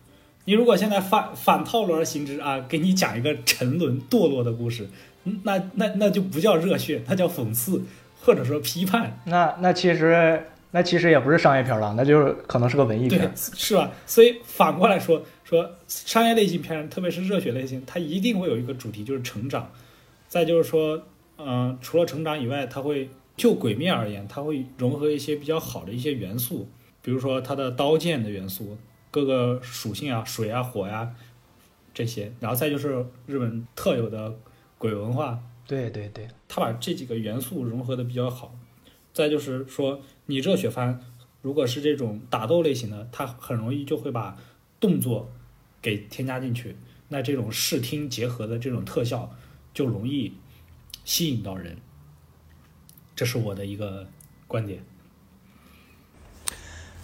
[0.46, 4.88] 你如果现在反反套路而行之啊，给你讲一个沉沦堕落的故事，
[5.26, 7.84] 嗯那那那就不叫热血，那叫讽刺
[8.22, 13.92] 或者说批判，那那其实那其实也不是商业片了，那就是可能是个文艺片。，是吧？
[14.08, 19.70] 所以反过来说，说商业类型片，特别是热血类型，它一定会有一个主题，就是成长。
[20.30, 21.04] 再就是说，
[21.38, 26.70] 嗯、除了成长以外，它会就鬼灭而言，它会融合一些比较好的一些元素，
[27.02, 28.78] 比如说它的刀剑的元素，
[29.10, 31.16] 各个属性啊，水啊、火呀、
[31.94, 34.38] 这些，然后再就是日本特有的
[34.78, 38.56] 鬼文化，对对对，他把这几个元素融合的比较好。
[39.14, 41.02] 再就是说，你热血番
[41.42, 44.38] 如果是这种打斗类型的，它很容易就会把
[44.80, 45.30] 动作
[45.82, 46.78] 给添加进去，
[47.10, 49.36] 那这种视听结合的这种特效
[49.74, 50.34] 就容易
[51.04, 51.78] 吸引到人。
[53.16, 54.08] 这是我的一个
[54.48, 54.84] 观点。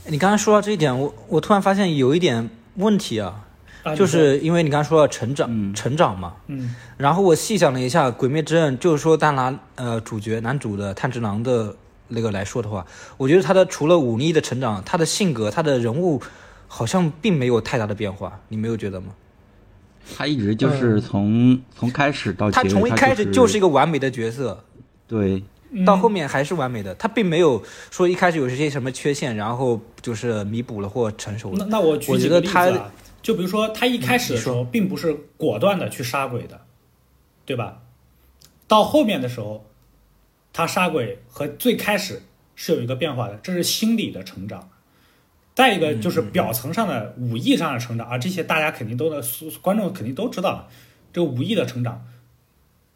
[0.10, 3.45] 你刚才说到这一点，我我突然发现有一点问题啊，
[3.84, 5.74] 啊，就是因为你刚才说到成长，嗯。
[5.74, 6.76] 成长嘛，嗯。
[6.97, 11.76] 然后我细想了一下，《鬼灭之刃》就是说，单拿呃主角男主的炭治郎的
[12.08, 12.86] 那个来说的话，
[13.18, 16.22] 我觉得他的除了武力的成长，他的性格、他的人物
[16.68, 19.08] 好像并没有太大的变化，你没有觉得吗？
[20.18, 24.64] 他一直就是从、从开始到结尾，他从一开始就就是一个完美的角色，
[25.05, 25.43] 对嗯
[25.86, 31.57] 到后面还是完美的，他并没有说一开始有一些什么缺陷，然后就是弥补了或成熟了。
[31.59, 36.61] 那那我举我几个例子觉得他啊，就比如说他一开始的时候，并不是果断的去杀鬼的，
[37.45, 37.82] 对吧？
[38.67, 39.65] 到后面的时候，
[40.53, 42.23] 他杀鬼和最开始
[42.55, 44.69] 是有一个变化的，这是心理的成长。
[45.55, 49.23] 再一个就是表层上的武艺上的成长啊，这些大家肯定都的
[49.61, 50.67] 观众肯定都知道了，
[51.11, 52.05] 这个武艺的成长。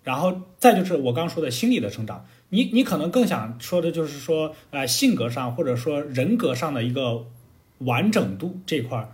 [0.03, 7.25] 然后再就是我刚说的心理的成长，你你可能更想说的就是说，呃，性格上或者说人格上的一个
[7.79, 9.09] 完整度这块儿，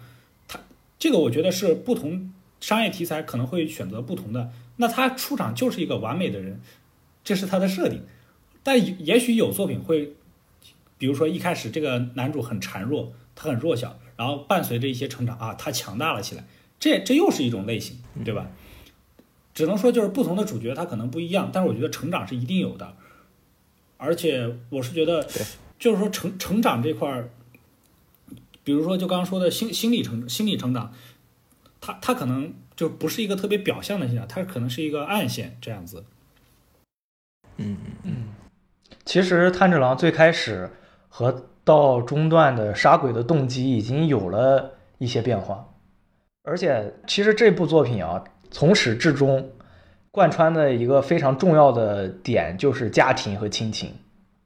[0.47, 0.59] 它
[0.99, 4.51] 这个我觉得是不同商业题材可能会选择不同的。
[4.77, 6.59] 那他出场就是一个完美的人，
[7.23, 8.01] 这是他的设定。
[8.63, 10.13] 但也也许有作品会，
[10.97, 16.43] 比如说一开始这个男主很孱弱，他很弱小，然后伴随着一些成长啊，他强大了起来，
[16.79, 18.49] 这这又是一种类型，对吧？
[19.53, 22.95] 只能说就是不同的主角他可能不一样，但是我觉得成长是一定有的，
[23.97, 25.27] 而且我是觉得，
[25.77, 27.29] 就是说成成长这块儿，
[28.63, 30.93] 比如说就刚刚说的心心理成心理成长，
[31.81, 36.03] 它它可能就不是一个特别表象的现象，它可能是一个暗线这样子。
[37.57, 38.13] 嗯嗯嗯
[39.03, 40.69] 其实炭治郎最开始
[41.09, 45.73] 和到中段的杀鬼的动机已经有了一些变化，
[46.43, 49.49] 而且其实这部作品啊，从始至终
[50.11, 53.91] 贯穿的一个非常重要的点就是家庭和亲情，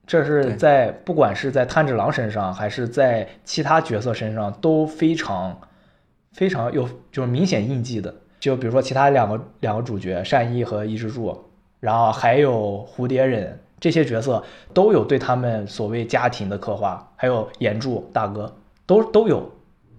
[0.06, 5.58] 这是在不管是在炭治郎身上还是在其他角色身上都非常
[6.34, 8.14] 非常有就是明显印记的。
[8.40, 11.38] 就比如说其他两个两个主角善逸和伊之助，
[11.80, 14.44] 然后还有蝴蝶忍这些角色
[14.74, 18.52] 都有对他们所谓家庭的刻画，还有岩柱大哥
[18.86, 19.48] 都都有。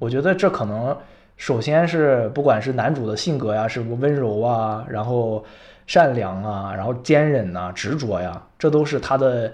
[0.01, 0.97] 我觉得这可能
[1.37, 5.45] 首先是不管是男主的性格呀，是不温柔啊，然后
[5.87, 9.53] 善良啊，然后坚韧呐、执着呀，这都是他的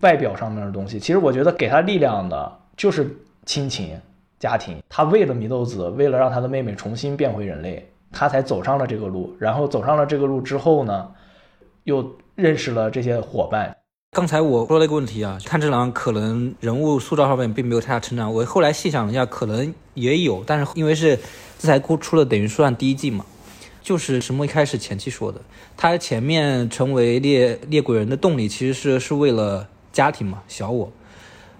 [0.00, 0.98] 外表上面的东西。
[0.98, 3.08] 其实我觉得给他力量的就是
[3.46, 3.98] 亲情、
[4.38, 4.82] 家庭。
[4.88, 9.34] 他为了祢豆子，为了让他的妹妹重新变回人类，他才走上了这个路。
[9.38, 11.10] 然后走上了这个路之后呢，
[11.84, 12.04] 又
[12.34, 13.74] 认识了这些伙伴。
[14.14, 18.30] 刚才我说了一个问题啊，炭治郎可能人物塑造上面并没有太大成长。
[18.30, 21.18] 我后来细想一下，可能也有，但是因为是
[21.58, 23.24] 这才出了等于算第一季嘛，
[23.80, 25.40] 就是什么一开始前期说的，
[25.78, 30.92] 他前面成为猎猎鬼人的动力其实是是为了家庭嘛，小我。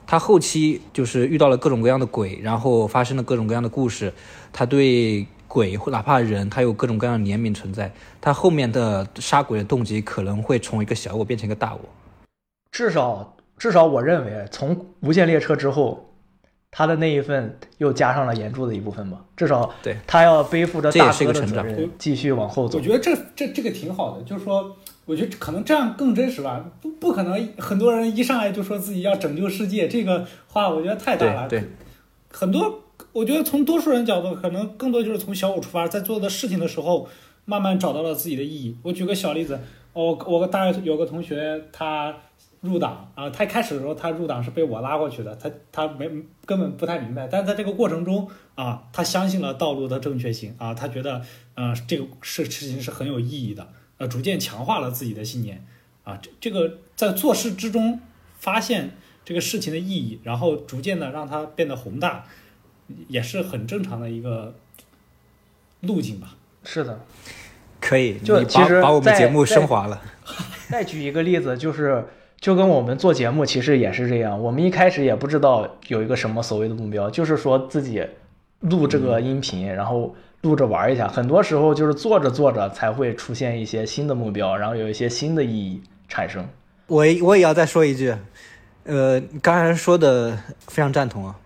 [0.06, 4.12] 他后期就是遇到了各种各样的鬼，然后发生了各种各样的故事，
[4.52, 7.90] 他对鬼或哪怕人，他有各种各样的怜悯存在。
[8.20, 11.80] 他后面的杀鬼的动机可能会从一个小我变成一个大我。
[12.72, 16.08] 至少至少我认为，从《无限列车》之后，
[16.70, 19.24] 他的那一份又加上了岩柱的一部分吧。
[19.36, 22.82] 至少对他要背负着大哥的责是一个成长任，继续往后走我。
[22.82, 26.64] 觉得这这这个挺好的，就是说，我觉得可能这样更真实吧。
[26.80, 31.46] 不不可能很多人一上来就说自己要拯救世界，这个话我觉得太大了。
[31.48, 31.68] 对对
[32.32, 32.80] 很多
[33.12, 37.06] 我觉得从多数人角度，可能更多就是从小我出发，在做的事情的时候，
[37.44, 38.74] 慢慢找到了自己的意义。
[38.82, 39.60] 我举个小例子，
[39.92, 42.14] 我我大学有个同学，他
[42.62, 46.08] 入党啊，他一开始的时候他入党是被我拉过去的，他他没
[46.46, 51.22] 根本不太明白，但是在这个过程中啊，他相信了道路的正确性啊，他觉得
[51.54, 55.64] 呃这个事事情是很有意义的，呃，逐渐强化了自己的信念
[56.04, 58.00] 啊，这这个在做事之中
[58.38, 58.90] 发现
[59.24, 62.24] 这个事情的意义，然后逐渐的让它变得宏大，
[63.08, 64.54] 也是很正常的一个
[65.80, 66.36] 路径吧。
[66.64, 67.00] 是的。
[67.80, 70.00] 可以，就你把其实在把我们节目升华了。
[70.68, 72.06] 再举一个例子，就是
[72.42, 78.04] 就跟我们做节目其实也是这样，我们一开始也不知道有一个什么所谓的目标，就是说自己
[78.58, 81.06] 录这个音频，然后录着玩一下。
[81.06, 86.44] 很多时候就是做着做着才会出现一些新的目标，然后有一些新的意义产生。
[86.88, 88.12] 我我也要再说一句，
[88.86, 90.36] 呃，刚才说的
[90.66, 91.36] 非常赞同啊，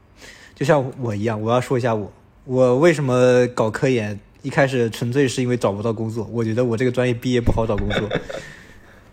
[0.55, 2.11] 就像我一样，我要说一下我，
[2.47, 8.09] 我为什么搞科研，一开始纯粹是因为找不到工作，我觉得我这个专业毕业不好找工作，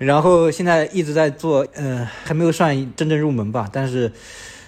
[0.06, 4.12] 然后现在一直在做，呃，还没有算真正入门吧，但是，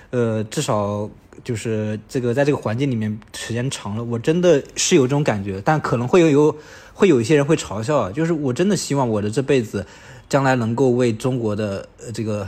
[0.09, 1.09] 呃，至少
[1.43, 6.57] 就是这个在这个环境里面时间长了，我真的是有这种感觉，但可能会有有
[6.93, 9.85] 会有一些人会嘲笑啊，就是我真的希望我的这辈子
[10.29, 12.47] 将来能够为中国的呃这个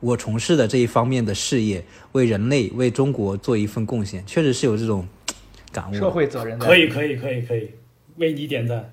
[0.00, 5.06] 我从事的这一方面的事业，为人类为中国做一份贡献，确实是有这种
[5.70, 5.94] 感悟。
[5.94, 7.70] 社会责任在可以，可以，可以，可以，
[8.16, 8.92] 为你点赞。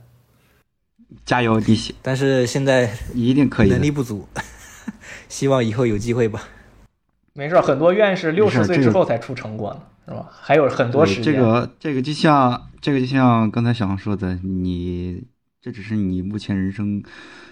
[1.26, 4.28] 加油，弟媳但是现在你一定可以的能力不足，
[5.28, 6.42] 希望以后有机会吧。
[7.34, 10.28] 没事儿，很多院士六十岁之后才出成果呢，是吧？
[10.32, 11.34] 还有很多时间。
[11.34, 15.24] 这个这个就像这个就像刚才小王说的，你
[15.62, 17.02] 这只是你目前人生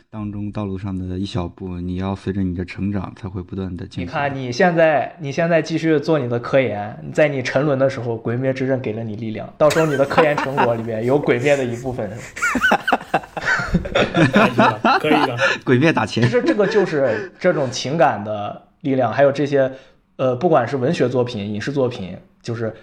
[0.10, 4.10] 当中道路上的一小步，你要随着你的成长才会不断的进步。
[4.10, 12.12] 你看，你现在你现在继续做你的科研，在你沉沦的时候，鬼灭之刃给了你力量，到时候你的科研成果里面有鬼灭的一部分。
[14.32, 15.38] 可以的，可以的。
[15.64, 19.72] 鬼灭打钱，其实这个就是这种情感的力量，还有这些
[20.18, 22.74] 呃，不管是文学作品、影视作品，就是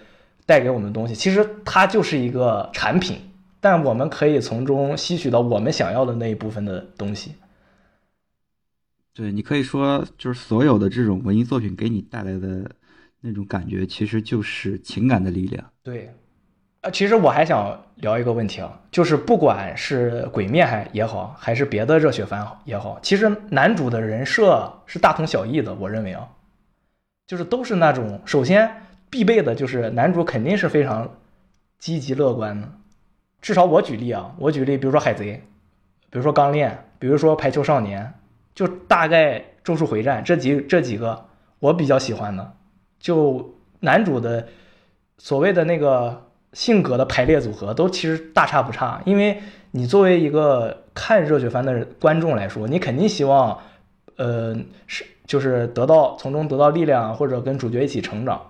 [0.47, 3.18] 带给我们的东西，其实它就是一个产品，
[3.61, 7.32] 但我们可以从中吸取到我们想要的那一部分的东西。
[9.14, 12.68] 对你可以说就是所有的这种文艺作品给你带来的
[13.20, 15.64] 那种感觉，其实就是情感的力量。
[15.82, 16.12] 对，
[16.85, 26.28] 啊，其实我还想聊一个问题啊，就是不管是鬼灭还也好，还是别的热血番也好，其实男主的人设是大同小异的，我认为啊，
[27.26, 28.70] 就是都是那种首先
[29.09, 31.11] 必备的就是男主肯定是非常
[31.78, 32.68] 积极乐观的，
[33.41, 35.43] 至少我举例啊，我举例，比如说海贼，
[36.11, 38.12] 比如说钢炼，比如说排球少年，
[38.55, 41.24] 就大概咒术回战这几这几个
[41.61, 42.53] 我比较喜欢的，
[42.99, 44.47] 就男主的
[45.16, 46.24] 所谓的那个
[46.55, 49.43] 性格的排列组合都其实大差不差，因为
[49.73, 53.59] 你作为一个看热血番的观众来说，你肯定希望，
[54.17, 58.41] 呃，是就是得到从中得到力量，或者跟主角一起成长，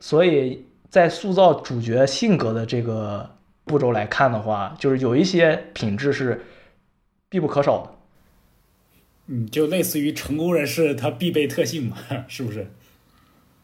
[0.00, 3.30] 所以在塑造主角性格的这个
[3.64, 6.44] 步骤来看的话，就是有一些品质是
[7.28, 7.90] 必不可少的。
[9.26, 11.96] 嗯，就类似于成功人士他必备特性嘛，
[12.28, 12.66] 是不是？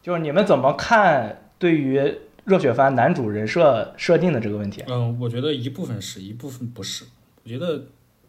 [0.01, 4.83] 就是你们怎么看对于热血番男主人设设定的这个问题？
[4.87, 7.05] 嗯，我觉得一部分是一部分不是。
[7.43, 7.87] 我觉得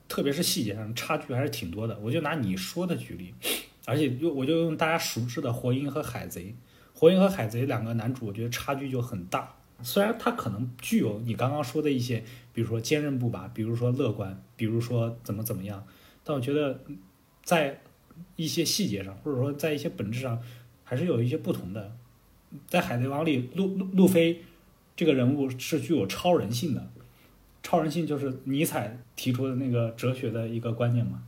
[0.08, 1.98] 特别是细节上差距还是挺多的。
[1.98, 3.34] 我就拿你说的举例，
[3.86, 6.42] 而且就我就用大家熟知的《火影》和《海贼》，
[6.92, 9.54] 《火影》和《海贼》两个男主，我觉得差距就很大。
[9.82, 15.84] 虽然他可能具有你刚刚说的一些，比如说坚韧不拔，比如说乐观，比如说怎么怎么样，
[16.22, 16.78] 但我觉得
[17.42, 17.80] 在
[18.36, 20.40] 一些细节上，或者说在一些本质上，
[20.84, 21.96] 还是有一些不同的。
[22.66, 24.42] 在《海贼王》里，路路路飞
[24.96, 26.90] 这个人物是具有超人性的，
[27.62, 31.22] 超人性就是尼采提出的那个哲学的一个观念嘛。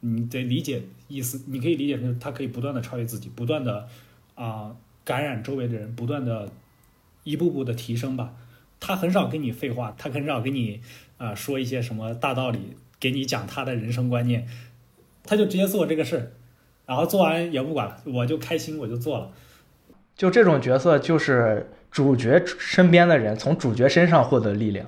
[0.00, 3.88] 你得理解意思，你可以理解成他可以不断的超越自己，不断的
[4.34, 6.50] 啊、感染周围的人，不断的
[7.24, 8.34] 一步步的提升吧。
[8.78, 10.80] 他很少跟你废话，他很少跟你
[11.16, 12.58] 啊、说一些什么大道理，
[13.00, 14.46] 给你讲他的人生观念，
[15.24, 16.32] 他就直接做这个事儿，
[16.86, 19.32] 然后做完也不管了，我就开心，我就做了。
[20.16, 24.86] 就这种角色，就是主角身边的人从主角身上获得力量，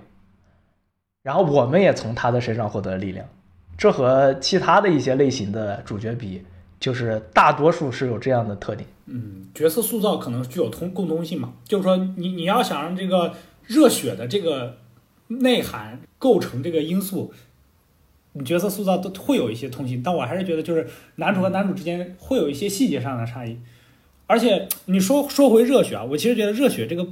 [1.22, 3.26] 然后我们也从他的身上获得力量。
[3.76, 6.42] 这和其他的一些类型的主角比，
[6.80, 8.88] 就是大多数是有这样的特点。
[9.06, 13.34] 嗯，角色塑造可能具有通共通性嘛，就是说你你要想让这个
[13.66, 14.78] 热血的这个
[15.28, 17.32] 内涵构成这个因素，
[18.32, 23.58] 你角色塑造都会有一些通性，但我还是觉得就是男主和男主之间会有一些细节上的差异。
[24.28, 27.08] 而且你说说回热血啊，我其实觉得热血这个，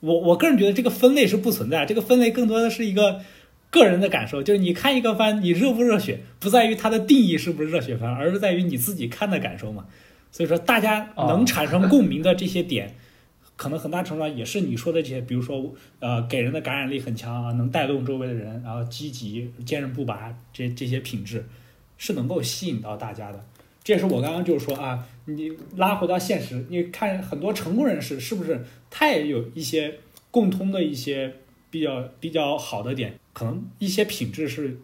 [0.00, 3.22] 我我个人觉得这个分类是不存在，这个分类更多的是一个
[3.70, 9.86] 个人的感受，就是你看一个番，你热不热血，不在于它的定义是不是热血番，而是在于你自己看的感受嘛。
[10.30, 12.94] 所以说，大家能产生共鸣的这些点，
[13.56, 21.46] 可能很大程度上也是你说的这些，比如说呃，给人的感染力很强啊，能带动周围的人，然后积极、坚韧不拔这这些品质，
[21.96, 23.42] 是能够吸引到大家的。
[23.84, 29.98] 这也是我刚刚就是说啊，你拉回到现实，你看很多成功人士是不是他也有一些
[30.30, 31.34] 共通的一些
[31.70, 34.78] 比较比较好的点，可能一些品质是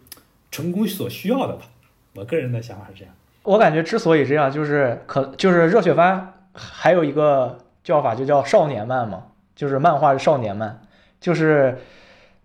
[0.50, 1.70] 成功所需要的吧。
[2.14, 3.14] 我个人的想法是这样。
[3.44, 10.82] 我感觉之所以这样，就是可就是热血番还有一个叫法就叫少年漫嘛，就是漫画少年漫，
[11.20, 11.78] 就是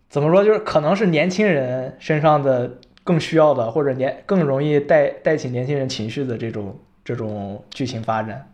[0.08, 8.49] 怎么说，就是可能是年轻人身上的更需要的，或者年更容易带带起年轻人情绪的这种这种剧情发展。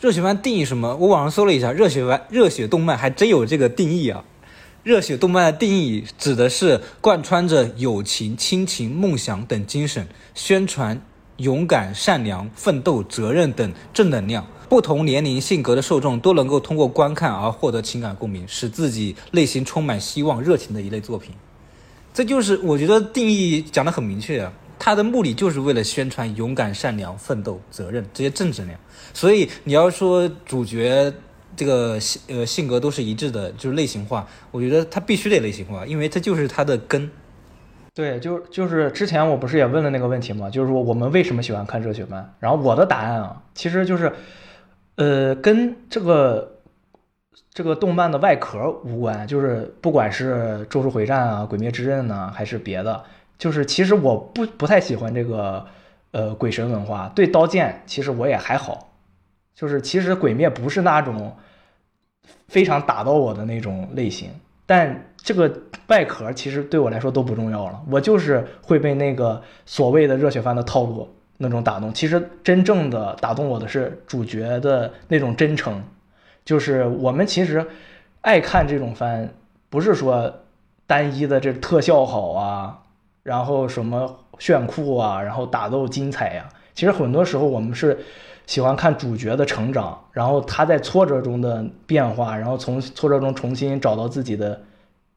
[0.00, 0.94] 热血番定义什么？
[0.96, 4.24] 我网上搜了一下，热血番、热血动漫还真有这个定义啊。
[4.84, 11.00] 热血动漫的定义指的是贯穿着友情、亲情、梦想等精神，宣传
[11.36, 14.46] 勇敢、善良、奋斗、责任等正能量。
[14.68, 21.32] 不同年龄、性格的受众都能够通过观看而获得情感共鸣，使自己内心充满希望、热情的一类作品。
[22.12, 28.78] 这就是我觉得定义讲得很明确啊，它的目的就是为了宣传勇敢、善良、奋斗、责任这些正能量。
[29.14, 31.12] 所以你要说主角
[31.56, 37.10] 这个性呃性格都是一致的，就是类型化，我觉得他必须得类型化，因为这就是他的根。
[37.94, 40.48] 对，就就是之前我不是也问了那个问题吗？
[40.48, 42.34] 就是说我们为什么喜欢看热血漫？
[42.40, 44.10] 然后我的答案啊，其实就是，
[44.96, 46.60] 呃，跟这个
[47.54, 50.34] 这个动漫的外壳无关，就是不管是
[50.66, 53.04] 《咒术回战》啊、《鬼灭之刃》呢，还是别的，
[53.36, 55.66] 就是其实我不不太喜欢这个
[56.12, 58.88] 呃鬼神文化，对刀剑其实我也还好，
[59.54, 61.36] 就是其实鬼灭不是那种
[62.48, 64.30] 非常打到我的那种类型，
[64.64, 65.52] 但这个
[65.88, 71.92] 外壳其实对我来说都不重要了，我就是会被那个所谓的热血番的套路那种打动。
[71.92, 75.82] 其实真正的打动我的是主角的那种真诚，
[76.44, 77.66] 就是我们其实
[78.20, 79.32] 爱看这种番，
[79.70, 80.40] 不是说
[80.86, 82.82] 单一的这特效好啊，
[83.22, 87.98] 然后什么炫酷啊，然后打斗精彩呀、其实很多时候我们是
[88.46, 94.60] 喜欢看主角的成长，然后他在挫折中的变化，然后从挫折中重新找到自己的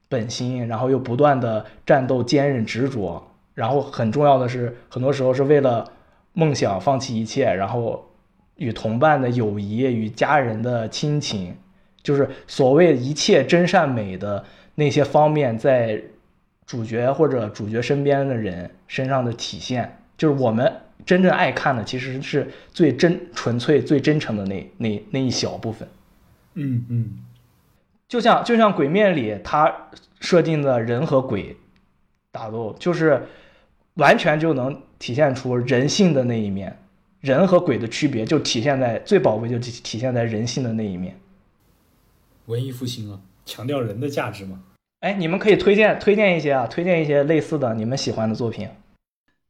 [0.07, 3.23] 本心，然后又不断的战斗、坚韧、执着，
[3.55, 5.91] 然后很重要的是，很多时候是为了
[6.33, 8.05] 梦想放弃一切，然后
[8.57, 11.55] 与同伴的友谊、与家人的亲情，
[12.01, 14.43] 就是所谓一切真善美的
[14.75, 16.01] 那些方面，在
[16.65, 20.71] 主角或者主角身边的人身上的体现，就是我们
[21.05, 25.87] 真正爱看的，其实是最真、纯粹、最真诚的那那那一小部分。
[26.55, 27.13] 嗯嗯，
[28.07, 29.89] 就像就像《鬼面》里他
[30.21, 31.55] 设定的人和鬼
[32.31, 33.21] 打斗，就是
[33.95, 36.79] 完全就能体现出人性的那一面，
[37.25, 41.19] 人和鬼的区别就体现在最宝贵就体体现在人性的那一面。
[42.45, 44.61] 文艺复兴啊，强调人的价值嘛。
[44.99, 48.69] 哎，你们可以推荐推荐一些啊，推荐一些类似的你们喜欢的作品。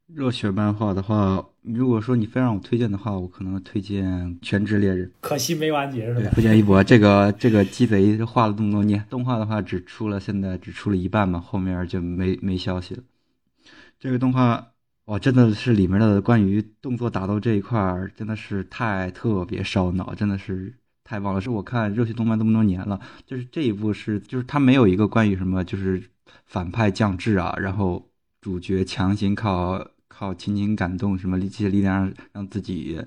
[0.08, 4.06] 热血漫画的话，如果说你非让我推荐的话，我可能推荐
[4.42, 6.22] 《全职猎人可惜没完结是》，吧？
[6.22, 13.04] 对福建一博这个这个鸡贼画了这么多年，动画的话只出了现在只出了一半嘛，后面就没没消息了。
[14.00, 14.72] 这个动画
[15.06, 21.40] 哇，真的是里面的关于动作打斗这一块儿，真的是太特别烧脑，真的是太棒了。
[21.40, 26.02] 是我看热血动漫这么多年了，就是这一部是就是它没有一个关于什么就是
[26.48, 28.10] 反派降智啊，然后
[28.42, 33.00] 主角强行靠靠亲情感动什么力气力量让自己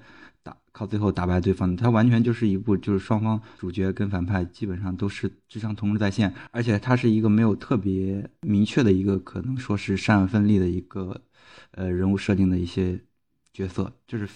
[0.45, 11.21] 打靠最后打败对方，它完全就是一部就是双方主角跟反派基本上都是智商同时在线，而且它是一个没有特别明确的一个可能说是善恶分立的一个
[11.79, 12.99] 呃人物设定的一些
[13.53, 14.29] 角色，就是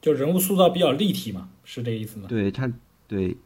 [0.00, 2.26] 就人物塑造比较立体嘛，是这意思吗？
[2.28, 2.70] 对他
[3.06, 3.36] 对。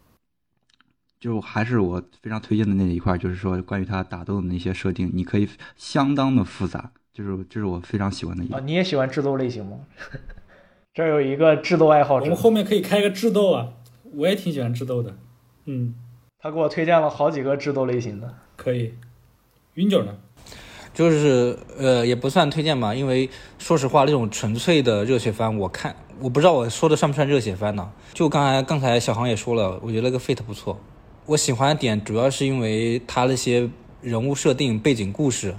[1.20, 9.80] 就还是我非常推荐的那一块，就是说关于他打斗的那些设定，你可以相当的复杂，就是这是我非常喜欢的一啊，你也喜欢智斗类型吗？
[10.94, 13.72] 这有一个智斗爱好者我们，后面可以开个智斗啊，
[14.04, 15.18] 我也挺喜欢智斗的。
[15.64, 15.92] 嗯，
[16.38, 18.38] 他给我推荐了好几个智斗类型的。
[18.54, 18.94] 可以。
[19.74, 20.16] 云九呢？
[20.98, 27.88] 就是呃，也不算推荐吧，因为说实话，那种纯粹的热血番，我看我不知道我说的算不算热血番呢？
[28.12, 30.76] 就刚才刚才小航也说了，我觉得那个 Fate 不错，
[31.24, 33.70] 我喜欢的点主要是因为他那些
[34.02, 35.54] 人物设定、背景故事，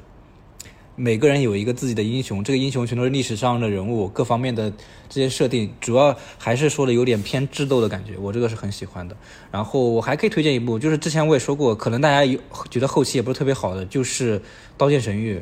[1.02, 4.70] 每个人有一个自己的英雄，这个英雄全都是历史上的人物，各方面的
[5.08, 9.16] 这些设定，主要还是说的有点偏智斗的感觉，我这个是很喜欢的。
[9.50, 12.38] 然后我还可以推荐一部，就是之前我也说过，可能大家有
[12.70, 14.38] 觉得后期也不是特别好的，就是
[14.76, 15.36] 《刀剑神域》。《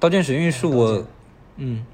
[0.00, 1.06] 刀剑神域》是我，
[1.56, 1.86] 嗯，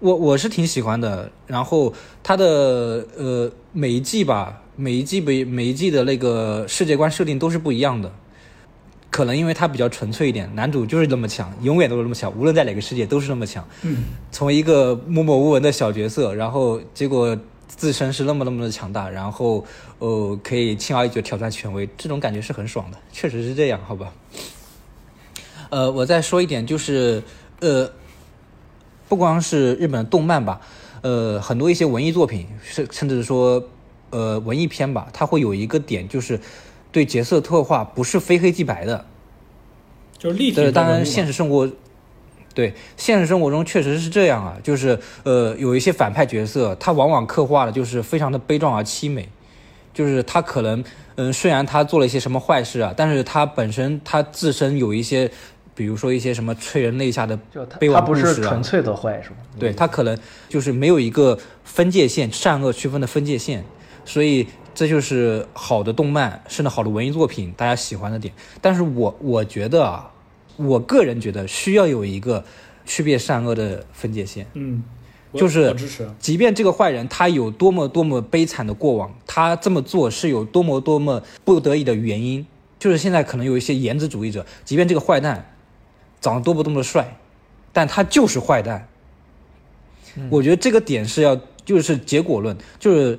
[0.00, 1.30] 我我是挺喜欢的。
[1.46, 8.12] 然后它的呃每一季吧，每一季每每一季的那个世界观设定都是不一样的。
[9.10, 13.66] 可能因为他比较纯粹一点，男主就是那么强，永远都是那么强，无论在哪个世界都是那么强。
[13.82, 17.36] 嗯，从一个默默无闻的小角色，然后结果
[17.66, 19.64] 自身是那么那么的强大，然后
[19.98, 24.12] 呃可以轻而易举挑战权威，这种感觉是很爽的，确实是这样，好吧？
[25.70, 27.22] 呃，我再说一点，就是
[27.60, 27.90] 呃，
[29.08, 30.60] 不光是日本动漫吧，
[31.02, 33.64] 呃，很多一些文艺作品，甚甚至说
[34.10, 36.40] 呃文艺片吧，它会有一个点，就是
[36.92, 39.06] 对角色特化不是非黑即白的，
[40.18, 41.68] 就是立体，的当然现实生活，
[42.54, 49.28] 对现实生活中确实是这样啊，就是呃有一些反派角色，他往往刻画的就是非常的悲壮而凄美，
[49.94, 50.82] 就是他可能
[51.16, 55.30] 嗯、虽然他做了一些什么坏事啊，但是他本身他自身有一些，
[55.74, 57.38] 比如说一些什么催人泪下的
[57.68, 59.36] 他悲他不婉故事啊是纯粹的坏，是吧？
[59.58, 60.18] 对他可能
[60.48, 63.62] 就是没有一个分界线，善恶区分的分界线，
[64.06, 68.32] 所以这就是好的动漫，甚至好的文艺作品大家喜欢的点。
[68.60, 70.10] 但是我我觉得啊，
[70.56, 72.44] 我个人觉得需要有一个
[72.84, 74.46] 区别善恶的分界线。
[74.54, 74.82] 嗯，
[75.34, 75.74] 就是。
[76.18, 82.46] 即便这个坏人他有多么多么悲惨的过往，他这么做是有多么多么不得已的原因。
[82.78, 85.54] 就是现在可能有一些颜值主义者，即便这个坏蛋
[86.18, 87.18] 长得多么多么的帅，
[87.72, 88.88] 但他就是坏蛋。
[90.30, 93.18] 我觉得这个点是要就是结果论，就是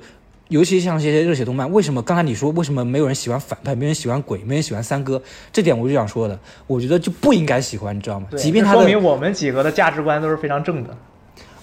[0.52, 8.26] 尤其像这些热血动漫，为什么刚才你说为什么没有人喜欢反派，没人喜欢鬼，没人喜欢三哥，这点我就想说的，我觉得就不应该喜欢，你知道吗？
[8.30, 10.94] 对即便他的这说明我们几个的价值观都是非常正的。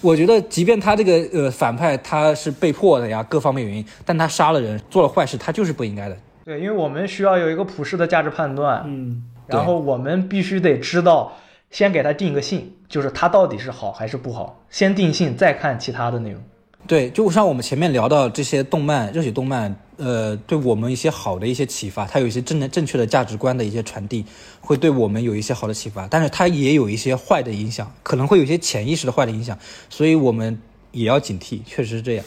[0.01, 6.17] 我觉得，即便他这个呃反派他是被迫的呀，各方面原因，但他杀了人，做了坏事，他就是不应该的。
[6.43, 11.33] 对，因为我们需要有一个普世的价值判断，嗯，然后我们必须得知道，
[11.69, 16.41] 先给他定个性，就是他到底是好还是不好，先定性，再看其他的内容。
[16.87, 24.25] 对，就像我们前面聊到这些动漫、热血动漫，呃，对我们一些好的一些启发，它有一些正正确的价值观的一些传递，
[24.59, 29.59] 会对我们有一些好的启发，但是它也有一些坏的影响，可能会有一些潜意识的坏的影响，
[29.89, 30.59] 所以我们
[30.91, 32.25] 也要警惕，确实是这样。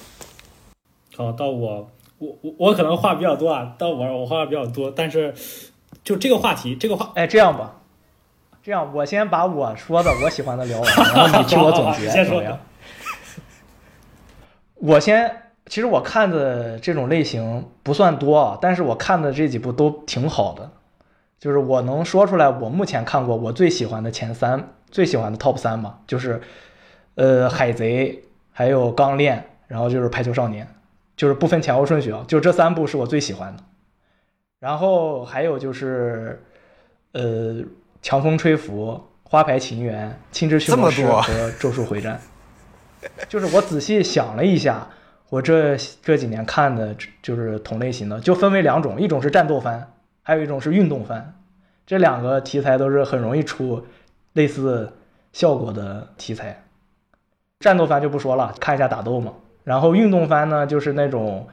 [1.16, 5.34] 好，到我，我我我可能话比较多啊，到我我话比较多，但是
[6.04, 7.80] 就这个话题，这个话哎，这样吧，
[8.62, 12.58] 这样我先把我说的我喜欢的聊完，然后你替我总结， 好好你先说怎么样？
[14.84, 15.30] 我先，
[15.66, 20.68] 其实我看的这种类型不算多啊，但是我看的这几部都挺好的，
[21.38, 26.40] 就是我能说出来，我目前看过我最喜欢的前三，最喜欢的 top 三嘛，就是
[27.14, 30.66] 呃海贼，还有钢炼，然后就是排球少年，
[31.16, 33.62] 就是不分前后顺序啊，就这三部是我最喜欢的。
[34.58, 36.42] 然后还有就是，
[37.12, 37.62] 呃，
[38.02, 42.20] 强风吹拂、花牌情缘、青之驯魔师和咒术回战。
[43.28, 44.88] 就是我仔细想了一下，
[45.28, 49.92] 我这这几年看的就是同类型的，就分为两种，一种是战斗番，
[50.22, 51.34] 还有一种是运动番。
[51.86, 53.84] 这两个题材都是很容易出
[54.34, 54.92] 类似
[55.32, 56.62] 效果的题材。
[57.60, 59.32] 战斗番就不说了，看一下打斗嘛。
[59.64, 61.48] 然后运动番呢，就是那种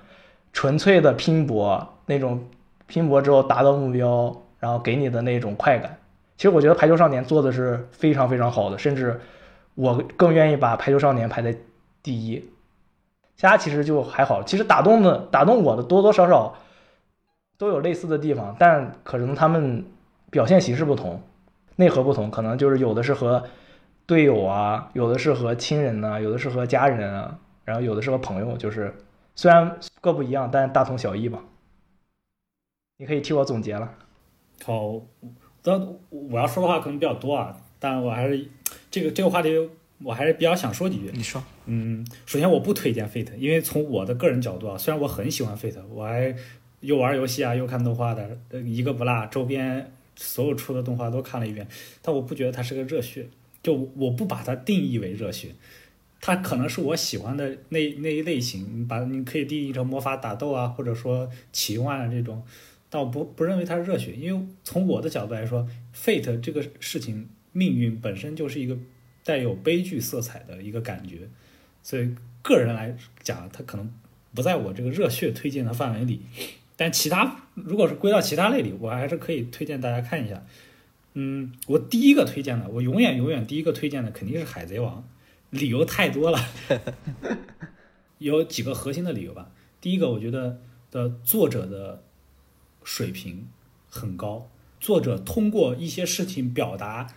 [0.54, 2.48] 纯粹的拼搏，那种
[2.88, 5.98] 拼搏之后达到目标，然后给你的那种快感。
[6.38, 9.20] 其实我觉得《排球少年》做的是非常非常好的，甚至
[9.76, 11.56] 我更愿意把《排球少年》排在
[12.04, 12.50] 第一。
[13.36, 16.56] 其他其实就还好，其实打动的打动我的多多少少
[17.58, 19.86] 都有类似的地方，但可能他们
[20.30, 21.22] 表现形式不同，
[21.78, 23.46] 内核不同，可能就是有的是和
[24.06, 28.94] 队友啊，有的是和亲人呐、有的是和家人啊，然后有的是和朋友，就是
[29.36, 31.40] 虽然各不一样，但大同小异吧。
[32.98, 33.94] 你可以替我总结了。
[34.66, 35.00] 好，
[35.64, 38.46] 但我要说的话可能比较多啊，但我还是
[38.92, 39.50] 这个这个话题，
[40.04, 41.10] 我还是比较想说几句。
[41.14, 46.36] 你说，嗯，首先我不推荐 Fate，因为从我的个人角度啊，虽然我很喜欢 Fate，我还
[46.82, 51.68] 又玩游戏啊，又看动画的，呃一个不落，周边所有出的动画都看了一遍，
[52.02, 53.28] 但我不觉得它是个热血，
[53.62, 55.50] 就我不把它定义为热血，
[56.22, 62.42] 它可能是我喜欢的那那一类型，把你可以定义成魔法打斗啊，或者说奇幻啊这种，
[62.90, 68.78] 但我不不认为它是热血，因为从我的角度来说，Fate 这个事情命运本身就是一个
[69.24, 71.30] 带有悲剧色彩的一个感觉，
[71.84, 73.92] 所以个人来讲，它可能
[74.34, 76.22] 不在我这个热血推荐的范围里。
[76.76, 80.46] 但其他如果是归到其他类里，我还是可以推荐大家看一下。
[81.16, 85.04] 嗯，我第一个推荐的，我永远永远第一个推荐的肯定是《海贼王》，
[85.60, 86.40] 理由太多了，
[88.20, 89.52] 有几个核心的理由吧。
[89.82, 90.62] 第一个，我觉得
[90.92, 92.04] 的作者的
[92.84, 93.48] 水平
[93.90, 94.50] 很高，
[94.80, 97.08] 作者通过一些事情表达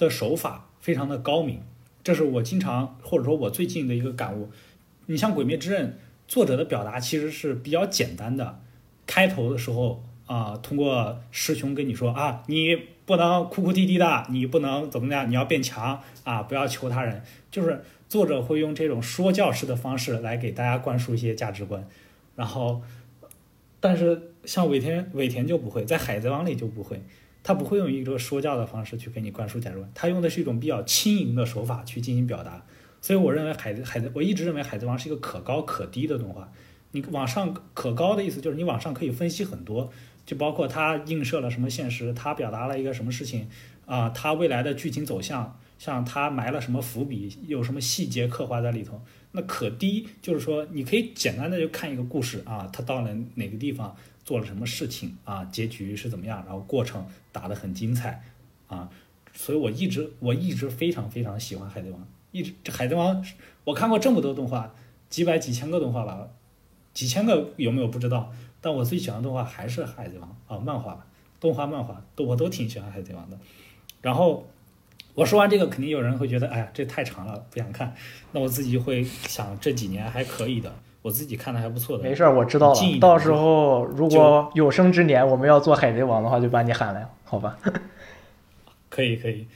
[0.00, 1.60] 的手法非常的高明，
[2.02, 4.48] 这是我经常或者说我最近的一个感悟。
[5.04, 5.88] 你像《鬼灭之刃》，
[6.26, 8.60] 作者的表达其实是比较简单的，
[9.06, 12.74] 开头的时候啊、通过师兄跟你说啊，你
[13.04, 17.22] 不能哭哭啼啼的，你不能怎么样，你要变强啊，不要求他人。
[17.50, 21.86] 就是作者会用这种说教式的方式来给大家灌输一些价值观，
[22.36, 22.80] 然后，
[23.80, 27.02] 但是像尾田尾田就不会，在海贼王里就不会，
[27.42, 32.62] 他不会用一个说教的方式去给你灌输价值观，他用的是一种比较轻盈的手法去进行表达。
[33.00, 36.52] 所以我认为海贼海贼，我一直认为海贼王是一个可高可低的动画。
[36.92, 39.90] 你往上可高的意思就是你往上可以分析很多，
[40.26, 43.48] 就包括它映射了什么现实，它表达了一个什么事情
[43.86, 49.00] 啊、它未来的剧情走向，像它埋了什么伏笔，有什么细节刻画在里头。
[49.32, 53.96] 那可低就是说你可以简单的就看一个故事啊，它到了哪个地方
[54.30, 58.22] 做了什么事情啊，结局是怎么样，然后过程打得很精彩
[58.68, 58.88] 啊，
[59.34, 63.26] 所以我一直我一直非常非常喜欢海贼王，一直这海贼王
[63.64, 64.72] 我看过这么多动画，
[65.08, 66.28] 几百几千个动画吧，
[66.94, 71.04] 几千个有没有不知道，但我最喜欢的动画还是海贼王啊，漫画，
[71.40, 73.36] 动画漫画都我都挺喜欢海贼王的。
[74.00, 74.48] 然后
[75.14, 77.96] 我说完这个，肯定有人会觉得，哎呀，这太长了，不想看。
[78.30, 82.04] 那我自己会想，这几年还可以的，我自己看的还不错的。
[82.04, 82.98] 没事儿，我知道了。
[83.00, 87.58] 到时候如果有生之年我们要做海贼王的话，就把你喊来，好吧？
[88.90, 89.46] 可以可以，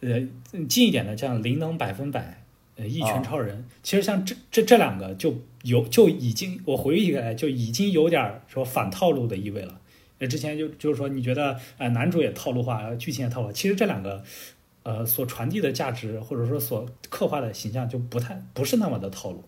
[0.00, 0.20] 呃，
[0.68, 2.42] 近一点的像灵能百分百，
[2.76, 9.78] 呃，一拳超人，其实像这这这两个就有就已经我回忆起来就已经有点儿说反套路的意味了。
[10.18, 14.22] 呃，之前就就是说你觉得呃男主也套路化，剧情也套路化，其实这两个
[14.82, 19.44] 呃所传递的价值或者说所刻画的形象就不太不是那么的套路。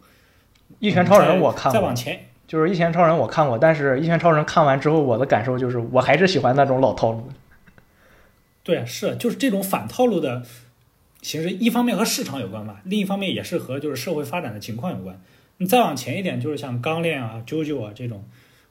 [0.78, 7.28] 一拳超人我看过再往，前就是一拳超人我看过，但是一拳超人看完之后，我的感受就是我还是喜欢那种老套路。
[8.62, 10.42] 对，是就是这种反套路的
[11.20, 15.20] 形式，一方面和市场有关吧，另一方面也是和就是社会发展的情况有关。
[15.58, 18.24] 你再往前一点，就是像钢炼啊、JoJo 啊这种，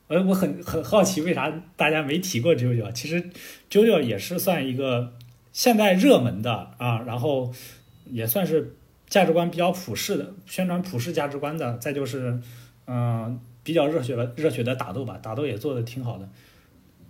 [0.08, 2.92] 呃，我很很好奇为啥大家没提过 JoJo 啊？
[2.94, 3.30] 其实
[3.70, 5.14] JoJo 也是算一个
[5.52, 7.52] 现在热门的啊，然后
[8.06, 8.76] 也算是
[9.12, 11.78] 价值观比较普世的，宣传普世价值观的。
[11.78, 12.40] 再就是，
[12.88, 16.28] 嗯、比较热血的热血的打斗吧，打斗也做的挺好的。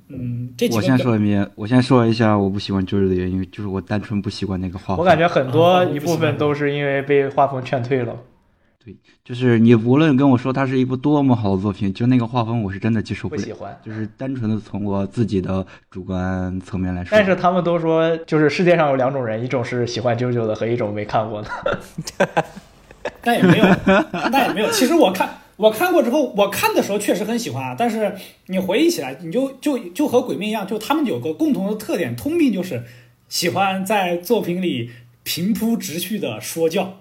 [0.09, 4.97] 嗯，这几我先说一遍，我先说一下我不喜欢 JoJo 的原因，就是我单纯不习惯那个画风。
[4.97, 8.17] 我感觉很啊多一部分都是因为被画风劝退了。
[9.23, 13.53] 就是你无论跟我说它是一部多么好的作品，就那个画风我是真的接受不了不喜。
[13.53, 13.79] 欢。
[13.85, 21.49] 就是单纯的从我自己的主观层面来说，但是他们都说，就是世界上有两种人，一种是喜欢啾啾的，和一种没看过的。
[23.23, 23.65] 那也没有，
[24.31, 24.71] 那也没有。
[24.71, 27.75] 其实我看我看过之后，我看的时候确实很喜欢啊。
[27.77, 28.15] 但是
[28.47, 32.83] 你回忆起来，你就就就和鬼灭一样，就他们有个共同的特点，通病就是
[33.29, 34.89] 喜欢在作品里
[35.23, 37.00] 平铺直叙的说教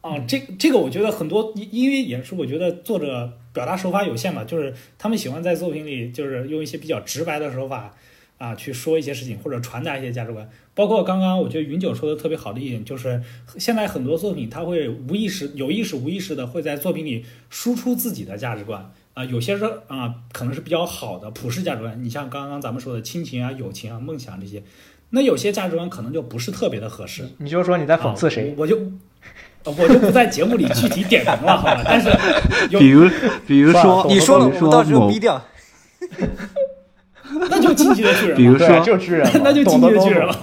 [0.00, 0.18] 啊。
[0.26, 7.94] 这这个我觉得很多，因因为也是我觉得作者表达手法有限嘛，就是他们喜欢在作品里就是用一些比较直白的手法
[8.38, 10.48] 啊去说一些事情，或者传达一些价值观。
[10.74, 13.22] 包括刚刚我觉得云九说的特别好的一点，就是
[13.58, 24.62] 现在很多作品他会无意识、有意识、无意识的会在作品里输出自己的价值观啊、有些是啊、可能是比较好的普世价值观，你像刚刚咱们说的亲情啊、友情啊、梦想这些，
[25.10, 27.28] 那有些价值观可能就不是特别的合适。
[27.38, 28.54] 你就说你在讽刺谁啊？
[28.56, 28.90] 我我就呃
[29.64, 31.82] 我就不在节目里具体点评了，好吧？
[31.84, 32.10] 但是
[32.78, 33.08] 比如
[33.46, 35.42] 比如说，你说了，说我们到时候某逼掉。
[37.32, 40.36] 那就进击的巨人比如说就巨人，那就进击的巨人了。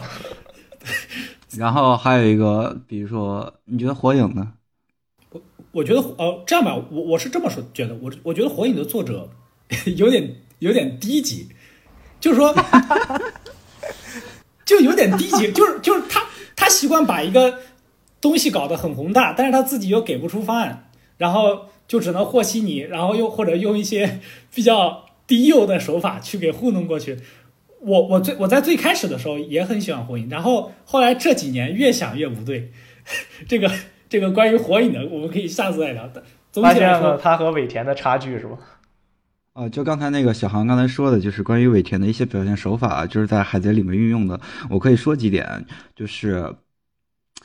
[1.57, 4.53] 然后还有一个，比如说，你觉得火影呢？
[5.71, 9.29] 我觉得呃，这样吧，我我是这么说觉得，我我觉得《火影》的作者
[9.97, 11.49] 有点有点低级，
[12.21, 12.55] 就是说，
[14.65, 16.23] 就有点低级，就是就是他
[16.55, 17.59] 他习惯把一个
[18.19, 24.19] 东西搞得很宏大，但是他自己又给不出方案，然后就只能和稀泥，然后又或者用一些
[24.53, 27.17] 比较低幼的手法去给糊弄过去。
[27.79, 32.71] 我我最我在最开始的时候也很喜欢火影，然后后来这几年越想越不对，
[33.47, 33.71] 这个
[34.09, 36.09] 这个关于火影的，我们可以下次再聊。
[36.51, 38.57] 总发现了体来说，他和尾田的差距是吧？
[39.53, 44.39] 啊，就刚才那个小航刚才说的，就是关于尾田的一些表现手法，就是在海贼里面运用的。
[44.69, 45.65] 我可以说几点，
[45.95, 46.55] 就是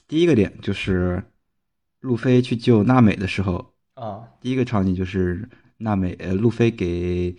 [0.09, 1.23] 第一个点就是
[2.01, 5.48] 路飞去救娜美的时候，啊，第一个场景就是
[5.78, 7.35] 娜美呃路飞给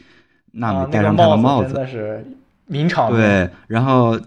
[0.52, 2.26] 娜啊美戴上他的帽那个真的是
[2.66, 3.20] 名场面。
[3.20, 4.20] 对，然后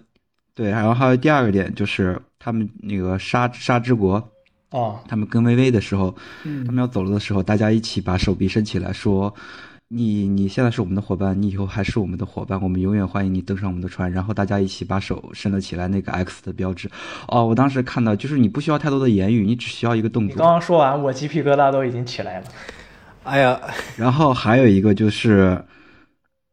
[0.55, 4.15] 对，然后还有第二个点就是他们那个沙沙之国，
[4.71, 9.35] 啊，他们跟微微的时候，他嗯，们要走了的时候，大家一起把手臂伸起来说。
[9.89, 14.11] 你你现在是我们的伙伴，你以后还是我们的伙伴，我们永远欢迎你登上我们的船。
[14.11, 16.91] 然后大家一起把手伸了起来，那个 X 的标志。
[17.29, 20.35] 哦，我当时看到，就是你不需要太多的言语，你只需要一个动作。
[20.35, 22.47] 你刚刚说完，我鸡皮疙瘩都已经起来了。
[23.23, 23.61] 哎呀，
[23.97, 25.65] 然后还有一个就是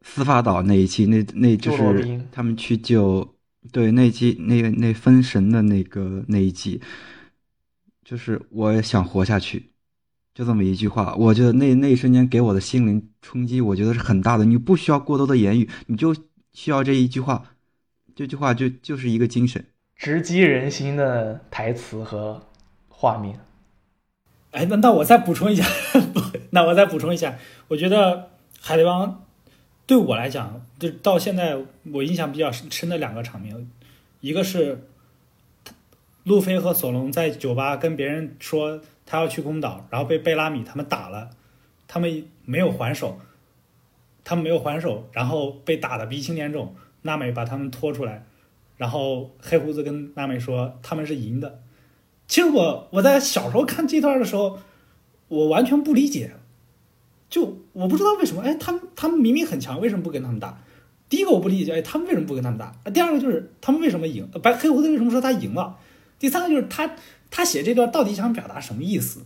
[0.01, 3.27] 司法岛那一期，那那就是他们去救
[3.71, 6.79] 对那一季那那分神的那个那一季，
[8.05, 9.71] 就是我想活下去，
[10.33, 11.15] 就这么一句话。
[11.15, 14.45] 我觉得那那一瞬间给我的心灵冲击，我觉得是很大的。
[14.45, 16.15] 你不需要过多的言语，你就
[16.53, 17.43] 需要这一句话，
[18.15, 19.65] 这句话就就是一个精神。
[19.95, 22.41] 直击人心的台词和
[22.89, 23.39] 画面。
[24.51, 25.65] 哎，那那我再补充一下，
[26.51, 27.37] 那我再补充一下，
[27.69, 28.15] 我觉得
[28.59, 29.07] 《海贼王》
[29.85, 31.57] 对我来讲，就到现在
[31.91, 33.69] 我印象比较深深的两个场面，
[34.19, 34.87] 一个是
[36.23, 41.29] 路飞和索隆在酒吧跟别人说他要去空岛，然后被贝拉米他们打了，
[41.87, 43.19] 他们没有还手，
[44.23, 48.25] 他们没有还手，然后被打得鼻青脸肿，娜美把他们拖出来，
[48.77, 51.59] 然后黑胡子跟娜美说他们是赢的。
[52.27, 54.57] 其实我我在小时候看这段的时候，
[55.27, 56.31] 我完全不理解，
[57.29, 60.57] 就我不知道为什么，哎，他们他们明明很强，为什么不跟他们打？
[61.09, 62.73] 第一个我不理解，哎，他们为什么不跟他们打？
[62.91, 64.27] 第二个就是他们为什么赢？
[64.41, 65.77] 白黑胡子为什么说他赢了？
[66.17, 66.89] 第三个就是他
[67.35, 69.25] 他写这段到底想表达什么意思？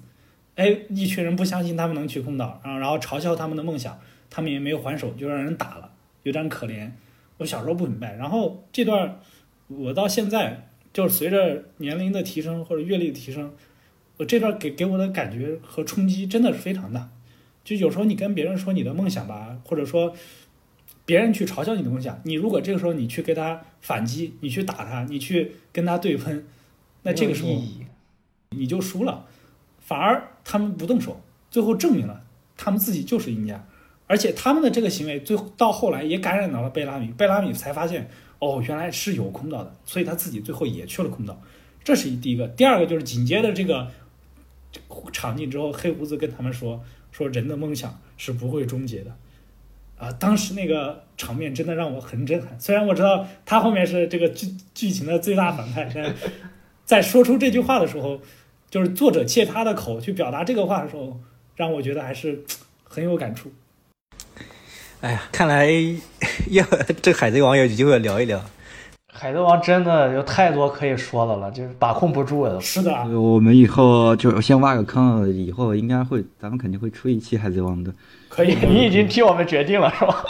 [0.56, 5.92] 哎，一群人不相信他们能去空岛，然后然后嘲笑他们的梦想，他们也没有还手，就让人打了，
[6.24, 6.90] 有点可怜。
[7.38, 9.20] 我小时候不明白，然后这段
[9.68, 13.52] 我到现在就是随着年龄的提升或者阅历的提升，
[14.16, 17.10] 我这段给给我的感觉和冲击真的是非常大。
[17.66, 20.16] 就有时候你跟别人说你的梦想吧，或者说
[21.06, 26.46] 别人去嘲笑你的梦想，你如果这个时候你去跟他反击，你去打他，你去跟他对喷，
[27.04, 27.50] 那这个时候。
[28.50, 29.26] 你就输了，
[29.80, 31.22] 反而他们不动手，
[31.52, 32.24] 最后证明了
[32.56, 33.66] 他们自己就是赢家，
[34.08, 38.10] 而且他们的这个行为最后到后来也感染到了贝拉米，贝拉米才发现
[38.40, 41.40] 哦原来是有空岛的，所以他自己最后也去了空岛，
[41.84, 42.48] 这是第一个。
[42.48, 43.88] 第二个就是紧接着这个
[45.12, 49.16] 场景之后，黑胡子跟他们说说人的梦想是不会终结的。
[49.98, 52.60] 啊，当时那个场面真的让我很震撼。
[52.60, 56.14] 虽然我知道他后面是这个剧剧情的最大反派，但
[56.88, 58.22] 在说出这句话的时候，
[58.72, 61.20] 就是作者借他的口去表达这个话的时候，
[61.58, 62.42] 让我觉得还是
[62.86, 63.52] 很有感触。
[65.02, 65.70] 哎呀，看来
[66.50, 66.66] 要
[67.02, 68.42] 这海贼王有机会聊一聊。
[69.14, 72.62] 海贼王真的有太多可以说的了，就是把控不住了。
[72.62, 77.94] 是的，呃我们以后就先挖个坑，以后应该会，咱们肯定会出一期海贼王的。
[78.30, 80.26] 可以，你已经替我们决定了是吧？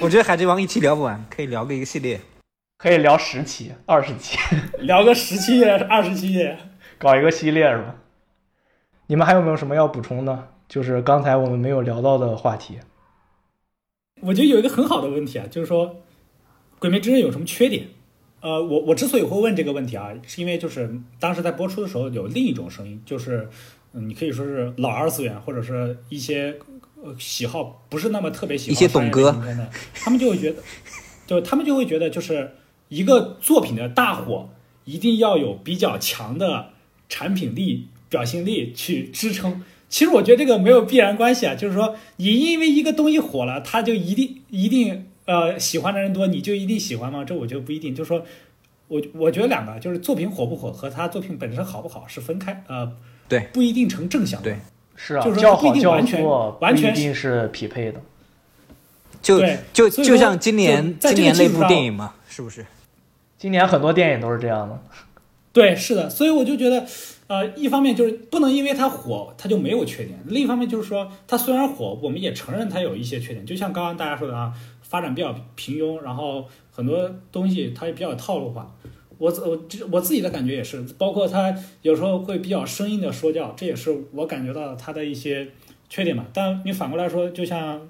[0.00, 2.18] 我觉得海贼王一期聊不完，可以聊个一个系列。
[2.78, 4.36] 可以聊十期、二十期，
[4.80, 6.58] 聊个十期页、二十期页。
[6.98, 7.96] 搞一个系列是吧？
[9.06, 10.48] 你们还有没有什么要补充的？
[10.68, 12.78] 就是刚才我们没有聊到的话题。
[14.20, 15.88] 我觉得有一个很好的问题啊，就是说
[16.78, 17.86] 《鬼灭之刃》有什么缺点？
[18.40, 23.48] 呃，我我之所以会问这个问题啊，是因为就是当时在播出的时候有另一种声音，就是
[23.92, 26.56] 嗯，你可以说是老二次元或者是一些
[27.02, 29.32] 呃喜好不是那么特别喜欢一些懂哥
[29.94, 30.62] 他们就会觉得，
[31.26, 32.50] 就他们就会觉得就是
[32.88, 34.48] 一个作品的大火
[34.84, 36.70] 一定要有比较强的
[37.08, 39.62] 产品力、表现力去支撑。
[39.88, 47.24] 其实我觉得这个没有必然关系啊，就是说你因为一个东西火了，它就一定一定呃喜欢的人多，你就一定喜欢吗？
[47.24, 47.94] 这我觉得不一定。
[47.94, 48.24] 就是说
[48.88, 52.92] 我我觉得两个就是作品火不火和他作品本身好不好是分开，呃，
[53.28, 54.54] 对，不一定成正相关。
[54.54, 54.60] 对
[54.96, 56.24] 是啊，就是说不一定完全
[56.60, 58.00] 完全一定是匹配的。
[59.22, 62.64] 就对就就像今年在这个今年那部电影嘛，是不是？
[63.38, 64.78] 今年很多电影都是这样的。
[65.52, 66.86] 对，是的，所以我就觉得，
[67.28, 73.46] 呃，一方面就是不能因为它火，它就没有缺点；另一方面就是说，它虽然火，我们也承认它有一些缺点。
[73.46, 74.52] 就像刚刚大家说的啊，
[74.82, 78.74] 发展比较平庸，然后很多东西它也比较套路化。
[79.18, 85.48] 我自我这我自己的感觉也是，包括它有时候会比较生硬的说教，这也是我感觉到它的一些
[85.88, 86.26] 缺点嘛。
[86.34, 87.88] 但你反过来说，就像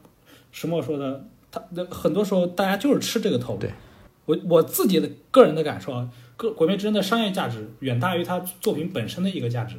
[0.53, 3.59] 石墨说的，他的很多时候大家就是吃这个头路。
[3.59, 3.71] 对
[4.27, 9.77] 我我自己的个人的感受啊，个《鬼灭之刃》的商业价值远大于它作品本身的一个价值。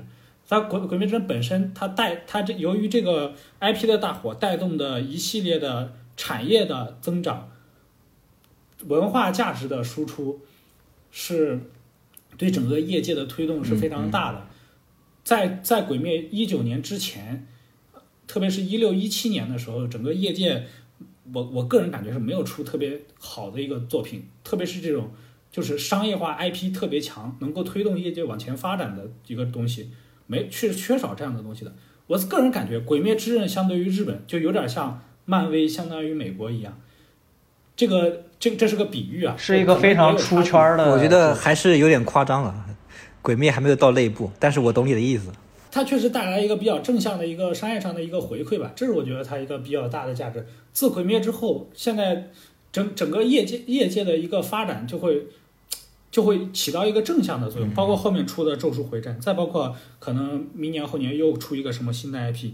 [0.49, 7.51] 它《鬼鬼灭之刃》本身，它带它这由于这个 IP 的大火带动的一系列的产业的增长，
[8.85, 10.39] 文化价值的输出，
[11.11, 11.59] 是
[12.37, 14.47] 对整个业界的推动是非常大的。
[15.25, 17.45] 在在《鬼灭》一九年之前，
[18.25, 20.65] 特别是一六一七年的时候，整个业界，
[21.33, 25.11] 我我个人感觉是没有出特别好的一个作品，特别是这种
[25.51, 29.91] 就是商业化 IP 特别强，能够推动业界往前发展的一个东西，
[30.25, 31.73] 没是缺少这样的东西的。
[32.07, 36.79] 我个人感觉，《鬼灭之刃》相对于日本，就有点像漫威相当于美国一样。
[37.75, 40.91] 这个这这是个比喻啊，是一个非常出圈的。
[40.91, 42.65] 我觉得还是有点夸张了。
[43.21, 45.29] 鬼灭还没有到那一步，但是我懂你的意思。
[45.77, 50.43] 它确实带来一个比较正向的一个商业上的一个回馈吧，这是我觉得它一个比较大的价值。
[50.73, 52.31] 自毁灭之后，现在
[52.71, 55.27] 整整个业界业界的一个发展就会
[56.09, 62.53] 就会起到一个正向的作用，包括后面出的《咒术回战》，再包括可能明年后年又出一个什么新的 IP，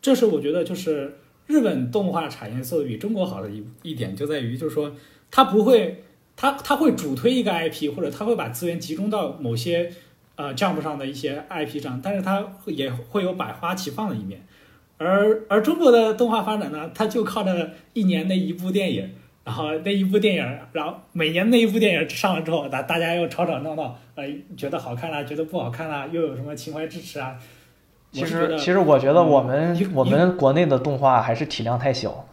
[0.00, 1.18] 这是我觉得就是
[1.48, 4.94] 日本动画产业做的比中国好的一一点，就在于就是说
[5.28, 6.04] 它不会。
[6.36, 9.92] 它它会主推一个 IP，或者它会把资源集中到某些
[10.40, 14.40] 呃 Jump 上的一些 IP 上，但是它也会有百花齐放的一面。
[14.96, 19.10] 而而中国的动画发展呢，它就靠着一年那一部电影，
[19.44, 24.24] 然后那一部电影，然后每年那一部电影上了之后，大大家又吵吵闹闹，呃，
[24.56, 27.36] 觉得好看啦，觉得不好看啦，又有什么情怀支持啊？
[28.12, 32.26] 其实其实我觉得我们、嗯我们国内的动画还是体量太小。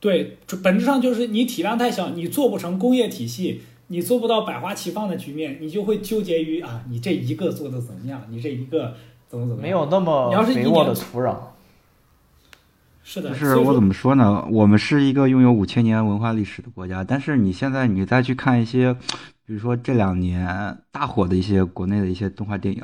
[0.00, 8.94] 对，本质上就是你体量太小，你做不成工业体系，你做不到百花齐放的局面，你就会纠结于啊，你这一个做的怎么样，你这一个
[9.28, 9.62] 怎么怎么样？
[9.62, 11.36] 没有那么你要是一肥沃的土壤。
[13.02, 14.42] 是的，就是我怎么说呢？
[14.50, 18.94] 我们是一个拥有五千年文化历史的国家，但是你现在你再去看一些，
[19.44, 22.82] 比如说这两年大火的一些国内的一些动画电影，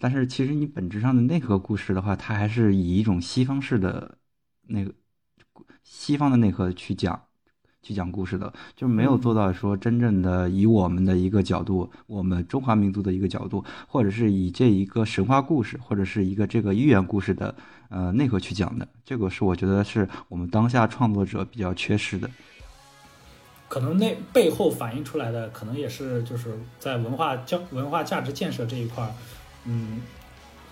[0.00, 4.16] 但是其实你本质上的内核故事的话，它还是以一种西方式的
[4.68, 4.90] 那个
[5.84, 7.27] 西方的内核去讲。
[7.82, 17.54] 去讲故事的，就没有做到说真正的以我们的一个角度，我们中华民族的一个角度，或者是以这一个神话故事，或者是一个这个寓言故事的
[17.88, 22.28] 呃内核去讲的，这个是我觉得是我们当下创作者比较缺失的。
[23.68, 29.10] 可能那背后反映出来的，可能也是就是在文化教文化价值建设这一块儿，
[29.66, 30.00] 嗯，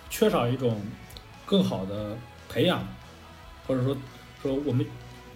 [0.09, 0.81] 缺少一种
[1.45, 2.17] 更好的
[2.49, 2.81] 培养，
[3.67, 3.95] 或者说
[4.41, 4.85] 说我们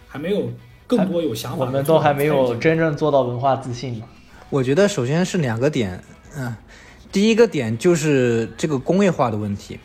[0.07, 0.51] 还没有
[0.97, 4.07] 更多有想法我们都还没有真正做到文化自信吧。
[4.49, 6.03] 我觉得首先是两个点，
[6.35, 6.53] 嗯，
[7.11, 9.79] 第一个点就是这个工业化的问题，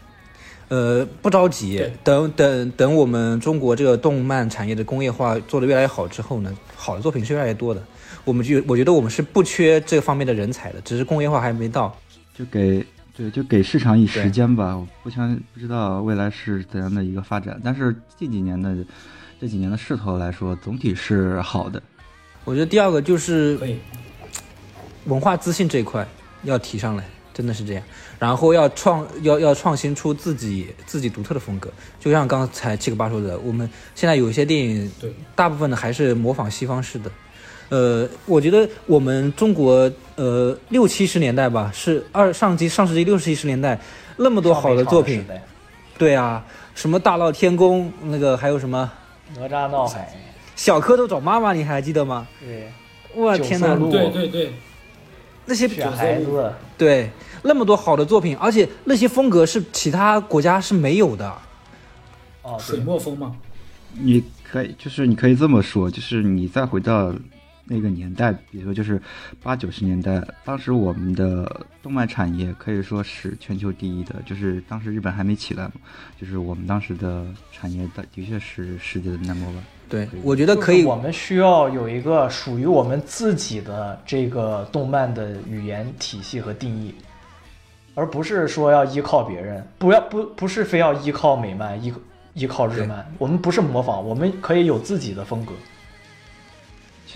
[0.68, 7.82] 呃，不着急对，等等等我们中国这个动漫产业的工业化做得越来越好之后呢，好的作品是越来越多的。
[8.24, 11.96] 我们就我觉得我们是不缺这方面的人才的，只是工业化还没到。
[12.36, 12.84] 就给
[13.16, 14.76] 对，就给市场以时间吧。
[14.76, 18.76] 我不相不知道未来是怎样的一个发展，但是近几年的
[19.38, 21.82] 这几年的势头来说，总体是好的。
[22.44, 23.58] 我觉得第二个就是
[25.04, 26.06] 文化自信这一块
[26.44, 27.04] 要提上来，
[27.34, 27.82] 真的是这样。
[28.18, 37.10] 然后要创要要创新出自己自己独特的风格，就像刚才七个八说的，我们现在有一些电影，对，大部分的还是模仿西方式的。
[37.68, 43.78] 呃，我觉得我们中国呃六七十年代吧，是二上纪上世纪六七十年代
[44.16, 45.26] 那么多好的作品
[45.98, 50.14] 对啊，什么大闹天宫，那个还有什么代，哪吒闹海，
[50.54, 52.26] 小蝌蚪找妈妈，你还记得吗？
[52.40, 52.72] 对，
[53.14, 53.90] 我天哪，九色鹿。
[53.90, 54.52] 对对对，
[55.44, 57.10] 那些小孩子，对，
[57.42, 61.32] 那么多好的作品，而且那些风格是其他国家是没有的。
[62.42, 63.36] 哦，水，墨风吗，
[63.92, 67.12] 你可以，就是你可以这么说，就是你再回到
[67.68, 69.01] 那个年代，比如说就是
[69.43, 75.72] 八九十年代，当时我们的动漫产业可以说是全球第一的，就是当时日本还没起来嘛，
[76.20, 79.62] 就是我们当时的产业的的确是世界的 number one。
[79.88, 86.94] 对，我觉得可以就是，我们需要有一个属于我们自己的这个动漫的语言体系和定义，
[87.94, 91.93] 而不是说要依靠别人，不要不不是非要依靠美漫，依
[92.34, 95.52] 依靠日漫，我们不是模仿，我们可以有自己的风格。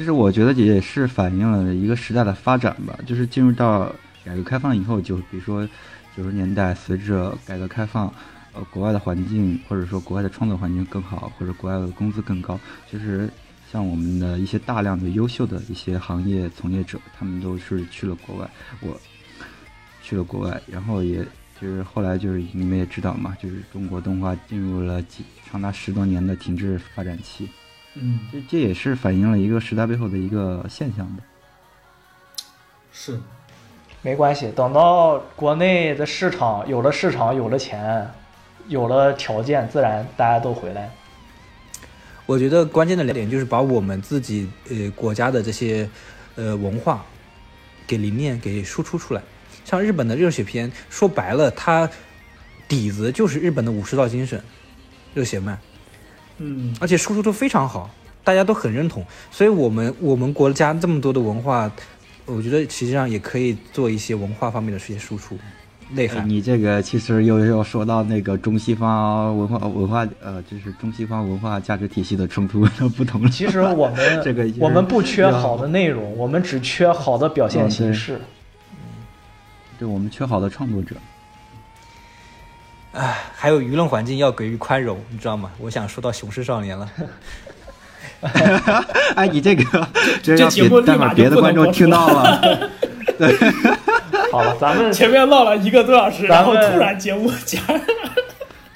[0.01, 3.95] 其实我觉得也是反映了一个时代的发展吧，就是进入到
[4.25, 5.69] 改革开放以后，就比如说
[6.17, 8.07] 九十年代，随着改革开放，
[8.55, 12.59] 呃，国外的环境或者说国外的创作环境更好，或者国外的工资更高，
[12.91, 13.29] 就是
[13.71, 18.51] 像我们的一些大量的优秀的一些行业从业者，他们都是去了国外，
[18.81, 18.99] 我
[20.03, 21.23] 去了国外，然后也
[21.61, 27.47] 就是后来就是你们也知道嘛，就是中国动画进入了几长达十多年的停滞发展期。
[27.95, 31.23] 嗯，这这也是反映了一个时代背后的一个现象的。
[32.93, 33.19] 是，
[34.03, 38.09] 没关系，等到国内的市场有了市场，有了钱，
[38.69, 40.91] 有了条件，自然大家都回来。
[42.27, 45.89] 我觉得关键的两点就是把我们自己呃国家的这些
[46.37, 47.05] 呃文化
[47.89, 49.23] 给理念给输出出来。
[49.65, 51.91] 像日本的热血片，说白了，它
[52.69, 54.41] 底子就是日本的武士道精神，
[55.13, 55.59] 热血漫。
[56.43, 57.91] 嗯，而且输出都非常好，
[58.25, 59.05] 大家都很认同。
[59.31, 61.71] 所以，我们我们国家这么多的文化，
[62.25, 65.39] 我觉得实际上也可以做一些文化方面的这些输出
[65.91, 66.19] 内涵。
[66.19, 73.29] 哎你这个其实又要说到那个中西方文化文化呃，就是中西方文化价值体系的冲突的不同了。
[73.29, 78.15] 其实我们 这个我们不缺好的内容，我们只缺好的表现形式。
[78.15, 78.21] 嗯
[79.79, 80.95] 对我们缺好的创作者。
[82.93, 85.51] 唉，还有舆论环境要给予宽容，你知道吗？
[85.59, 86.91] 我想说到《雄狮少年》了。
[89.15, 89.89] 哎，你这个
[90.23, 92.71] 这这让别待会节目立马儿别的观众听到了。
[94.33, 97.63] 好了，咱们前面唠了一个多小时，然后突然节目讲，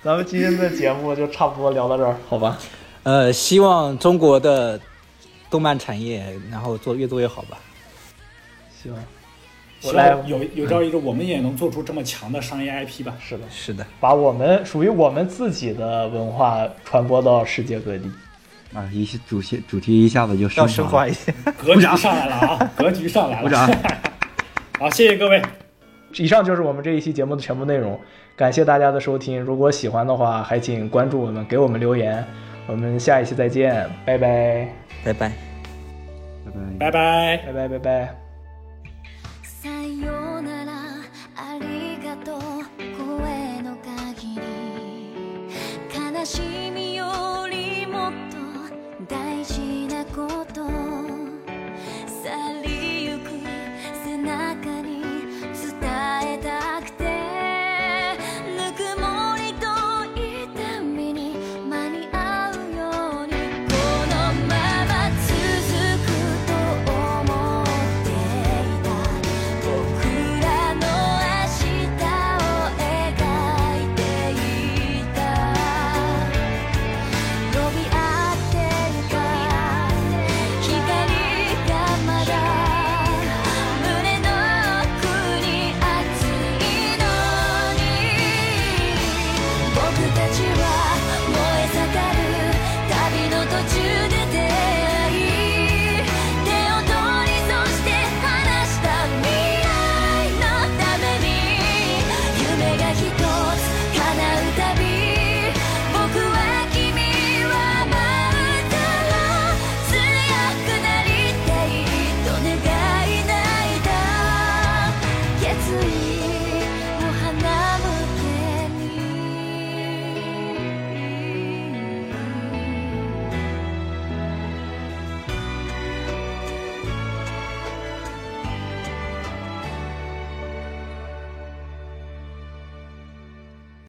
[0.03, 2.57] 咱们今天的节目就差不多聊到这儿，好吧？
[3.03, 4.81] 呃，希望中国的
[5.51, 7.59] 动漫产业，然后做越做越好吧。
[8.83, 8.99] 希望
[9.85, 13.15] 我希来望有有朝一日我们也能做出这么强的商业 IP 吧。
[13.21, 18.11] 是的，是的，把我们属于我们自己的文化传播到世界各地。
[18.73, 20.69] 啊，一下主线主题一下子就要升。
[20.69, 21.33] 升华一些。
[21.57, 23.43] 格局上来了啊， 格局上来了。
[23.43, 23.71] 鼓掌。
[24.79, 25.41] 好，谢谢各位。
[26.17, 27.99] 以上就是我们这一期节目的全部内容，
[28.37, 29.41] 感谢大家的收听。
[29.41, 32.25] 如果喜欢的话，还请关注我们，给我们留言。
[32.67, 34.69] 我们下一期再见，拜拜，
[35.05, 35.33] 拜拜。
[36.45, 36.79] 拜拜。
[36.79, 37.37] 拜拜。
[37.47, 38.24] 拜拜，拜拜。